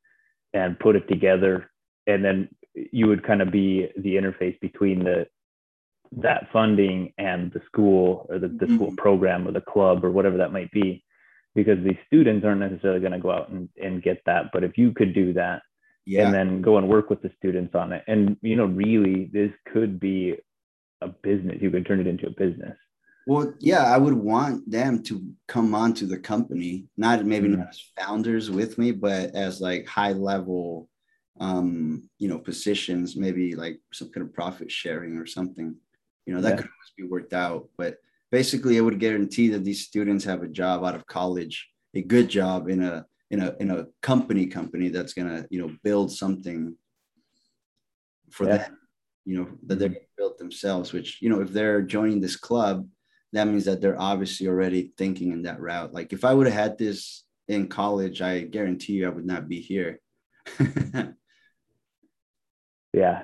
[0.53, 1.69] and put it together
[2.07, 2.47] and then
[2.91, 5.27] you would kind of be the interface between the
[6.11, 8.75] that funding and the school or the, the mm-hmm.
[8.75, 11.03] school program or the club or whatever that might be
[11.53, 14.77] because the students aren't necessarily going to go out and, and get that but if
[14.77, 15.61] you could do that
[16.05, 16.25] yeah.
[16.25, 19.51] and then go and work with the students on it and you know really this
[19.73, 20.33] could be
[21.01, 22.77] a business you could turn it into a business
[23.27, 27.59] well, yeah, I would want them to come onto the company, not maybe mm-hmm.
[27.59, 30.87] not as founders with me, but as like high level,
[31.41, 35.75] um, you know, positions, maybe like some kind of profit sharing or something.
[36.25, 36.55] You know, that yeah.
[36.55, 37.67] could always be worked out.
[37.77, 37.97] But
[38.31, 42.29] basically, it would guarantee that these students have a job out of college, a good
[42.29, 46.77] job in a in a in a company company that's gonna you know build something
[48.31, 48.57] for yeah.
[48.57, 48.77] them.
[49.25, 49.95] You know that they're mm-hmm.
[49.95, 50.93] gonna build themselves.
[50.93, 52.87] Which you know, if they're joining this club
[53.33, 55.93] that means that they're obviously already thinking in that route.
[55.93, 59.47] Like if I would have had this in college, I guarantee you I would not
[59.47, 59.99] be here.
[62.93, 63.23] yeah.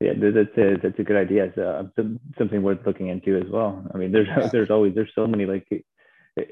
[0.00, 1.52] Yeah, that's a that's a good idea.
[1.54, 2.02] So uh,
[2.36, 3.86] something worth looking into as well.
[3.94, 4.48] I mean, there's yeah.
[4.50, 6.42] there's always there's so many like eh,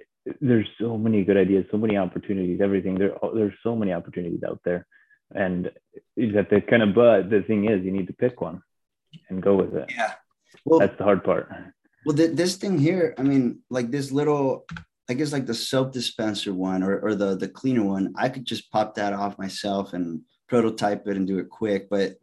[0.41, 2.97] there's so many good ideas, so many opportunities, everything.
[2.97, 4.87] There oh, there's so many opportunities out there,
[5.35, 5.69] and
[6.15, 6.95] you have to kind of.
[6.95, 8.63] But the thing is, you need to pick one
[9.29, 9.91] and go with it.
[9.97, 10.13] Yeah,
[10.65, 11.51] well, that's the hard part.
[12.05, 14.67] Well, th- this thing here, I mean, like this little,
[15.09, 18.45] I guess like the soap dispenser one or, or the the cleaner one, I could
[18.45, 21.91] just pop that off myself and prototype it and do it quick.
[21.91, 22.17] But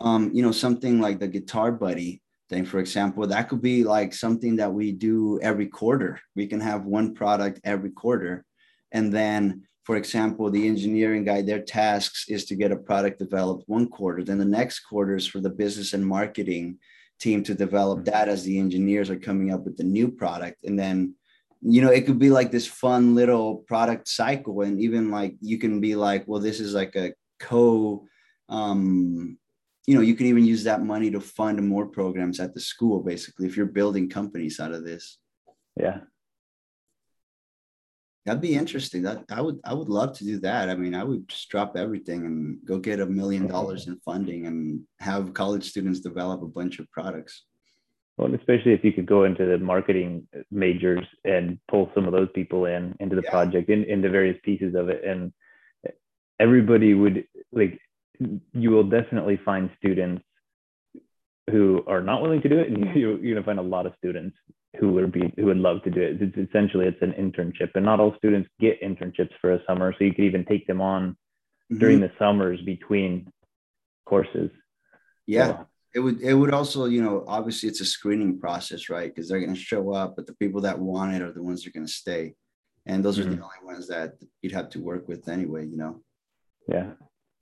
[0.00, 4.12] um, you know, something like the guitar buddy thing, for example, that could be like
[4.14, 6.20] something that we do every quarter.
[6.34, 8.44] We can have one product every quarter.
[8.92, 13.68] And then, for example, the engineering guy, their tasks is to get a product developed
[13.68, 14.24] one quarter.
[14.24, 16.78] Then the next quarter is for the business and marketing
[17.20, 20.64] team to develop that as the engineers are coming up with the new product.
[20.64, 21.14] And then
[21.62, 24.62] you know it could be like this fun little product cycle.
[24.62, 28.06] And even like you can be like well this is like a co
[28.48, 29.38] um
[29.86, 33.00] you know you can even use that money to fund more programs at the school
[33.00, 35.18] basically if you're building companies out of this.
[35.76, 36.00] Yeah
[38.24, 39.02] that'd be interesting.
[39.02, 40.68] That i would i would love to do that.
[40.68, 44.46] I mean i would just drop everything and go get a million dollars in funding
[44.46, 47.44] and have college students develop a bunch of products.
[48.16, 52.12] Well, especially if you could go into the marketing uh, majors and pull some of
[52.12, 53.30] those people in into the yeah.
[53.30, 55.32] project, in, into various pieces of it, and
[55.86, 55.92] uh,
[56.38, 57.80] everybody would like.
[58.52, 60.22] You will definitely find students
[61.50, 63.94] who are not willing to do it, and you, you're gonna find a lot of
[63.96, 64.36] students
[64.78, 66.22] who would be who would love to do it.
[66.22, 70.04] It's essentially it's an internship, and not all students get internships for a summer, so
[70.04, 71.78] you could even take them on mm-hmm.
[71.78, 73.32] during the summers between
[74.06, 74.50] courses.
[75.26, 75.48] Yeah.
[75.48, 79.28] So, it would it would also you know obviously it's a screening process right because
[79.28, 81.70] they're going to show up but the people that want it are the ones that
[81.70, 82.34] are going to stay
[82.86, 83.26] and those mm-hmm.
[83.26, 83.44] are the mm-hmm.
[83.44, 86.00] only ones that you'd have to work with anyway you know
[86.68, 86.90] yeah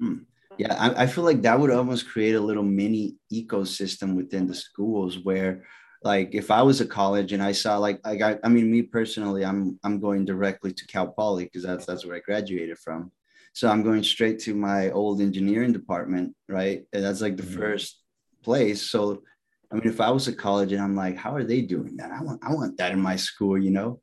[0.01, 0.17] hmm.
[0.57, 4.55] yeah I, I feel like that would almost create a little mini ecosystem within the
[4.55, 5.65] schools where
[6.03, 8.83] like if i was a college and i saw like i got i mean me
[8.83, 13.11] personally i'm i'm going directly to cal poly because that's that's where i graduated from
[13.53, 17.59] so i'm going straight to my old engineering department right and that's like the mm-hmm.
[17.59, 17.99] first
[18.43, 18.83] place.
[18.83, 19.23] So,
[19.71, 22.11] I mean, if I was a college and I'm like, how are they doing that?
[22.11, 24.01] I want, I want that in my school, you know?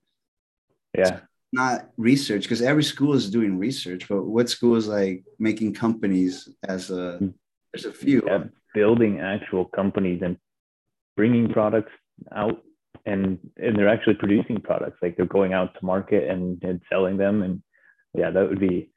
[0.96, 1.22] Yeah.
[1.52, 6.48] not research because every school is doing research, but what school is like making companies
[6.68, 7.30] as a, hmm.
[7.74, 8.22] there's a few.
[8.26, 8.44] Yeah,
[8.74, 10.38] building actual companies and
[11.16, 11.92] bringing products
[12.36, 12.62] out
[13.06, 17.18] and and they're actually producing products like they're going out to market and, and selling
[17.18, 17.62] them and
[18.14, 18.90] yeah that would be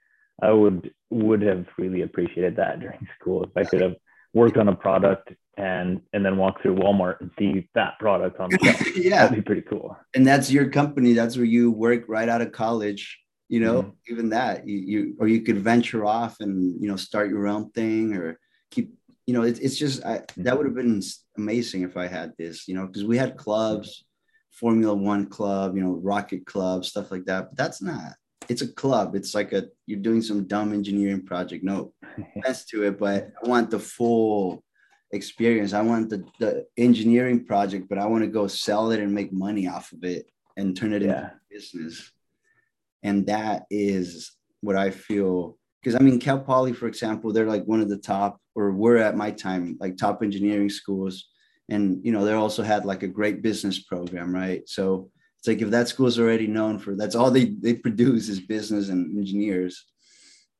[0.43, 3.97] i would would have really appreciated that during school if i could have
[4.35, 8.51] worked on a product and and then walk through Walmart and see that product on
[8.51, 8.97] the shelf.
[8.97, 9.97] yeah, that'd be pretty cool.
[10.15, 11.13] And that's your company.
[11.13, 13.19] That's where you work right out of college.
[13.49, 14.13] You know, mm-hmm.
[14.13, 17.71] even that you, you or you could venture off and you know start your own
[17.71, 18.39] thing or
[18.71, 18.95] keep.
[19.29, 21.03] You know, it, it's just I, that would have been
[21.37, 22.67] amazing if I had this.
[22.67, 24.05] You know, because we had clubs,
[24.51, 27.51] Formula One club, you know, Rocket Club, stuff like that.
[27.51, 28.15] But that's not
[28.49, 29.15] it's a club.
[29.15, 31.63] It's like a you're doing some dumb engineering project.
[31.63, 31.93] No
[32.37, 34.65] offense to it, but I want the full
[35.13, 35.73] experience.
[35.73, 39.33] I want the, the engineering project, but I want to go sell it and make
[39.33, 40.27] money off of it
[40.57, 41.09] and turn it yeah.
[41.09, 42.11] into business.
[43.03, 45.58] And that is what I feel.
[45.81, 48.99] Because I mean, Cal Poly, for example, they're like one of the top, or were
[48.99, 51.29] at my time, like top engineering schools.
[51.69, 54.69] And you know, they also had like a great business program, right?
[54.69, 58.41] So it's like if that school's already known for that's all they they produce is
[58.41, 59.85] business and engineers.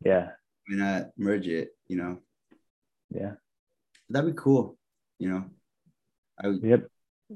[0.05, 0.29] Yeah.
[0.69, 1.71] Why not merge it?
[1.89, 2.19] You know.
[3.11, 3.33] Yeah.
[4.09, 4.79] That'd be cool.
[5.19, 5.45] You know.
[6.41, 6.63] I would.
[6.63, 6.89] Yep.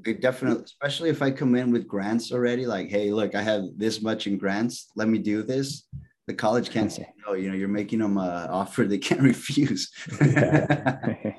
[0.05, 3.63] It definitely, especially if I come in with grants already, like, hey, look, I have
[3.77, 4.87] this much in grants.
[4.95, 5.87] Let me do this.
[6.27, 7.33] The college can't say no.
[7.33, 9.91] You know, you're making them an offer they can't refuse.
[10.21, 11.15] yeah.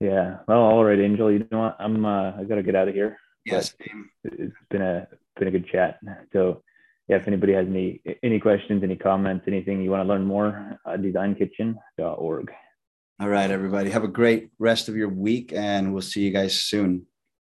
[0.00, 0.36] yeah.
[0.46, 1.32] Well, all right, Angel.
[1.32, 1.76] You know what?
[1.78, 2.04] I'm.
[2.04, 3.16] Uh, I gotta get out of here.
[3.44, 3.74] Yes,
[4.24, 5.06] it's been a
[5.38, 5.98] been a good chat.
[6.32, 6.62] So
[7.08, 10.78] yeah, if anybody has any any questions, any comments, anything you want to learn more,
[10.84, 12.52] uh, designkitchen.org.
[13.18, 13.90] All right, everybody.
[13.90, 17.06] Have a great rest of your week, and we'll see you guys soon.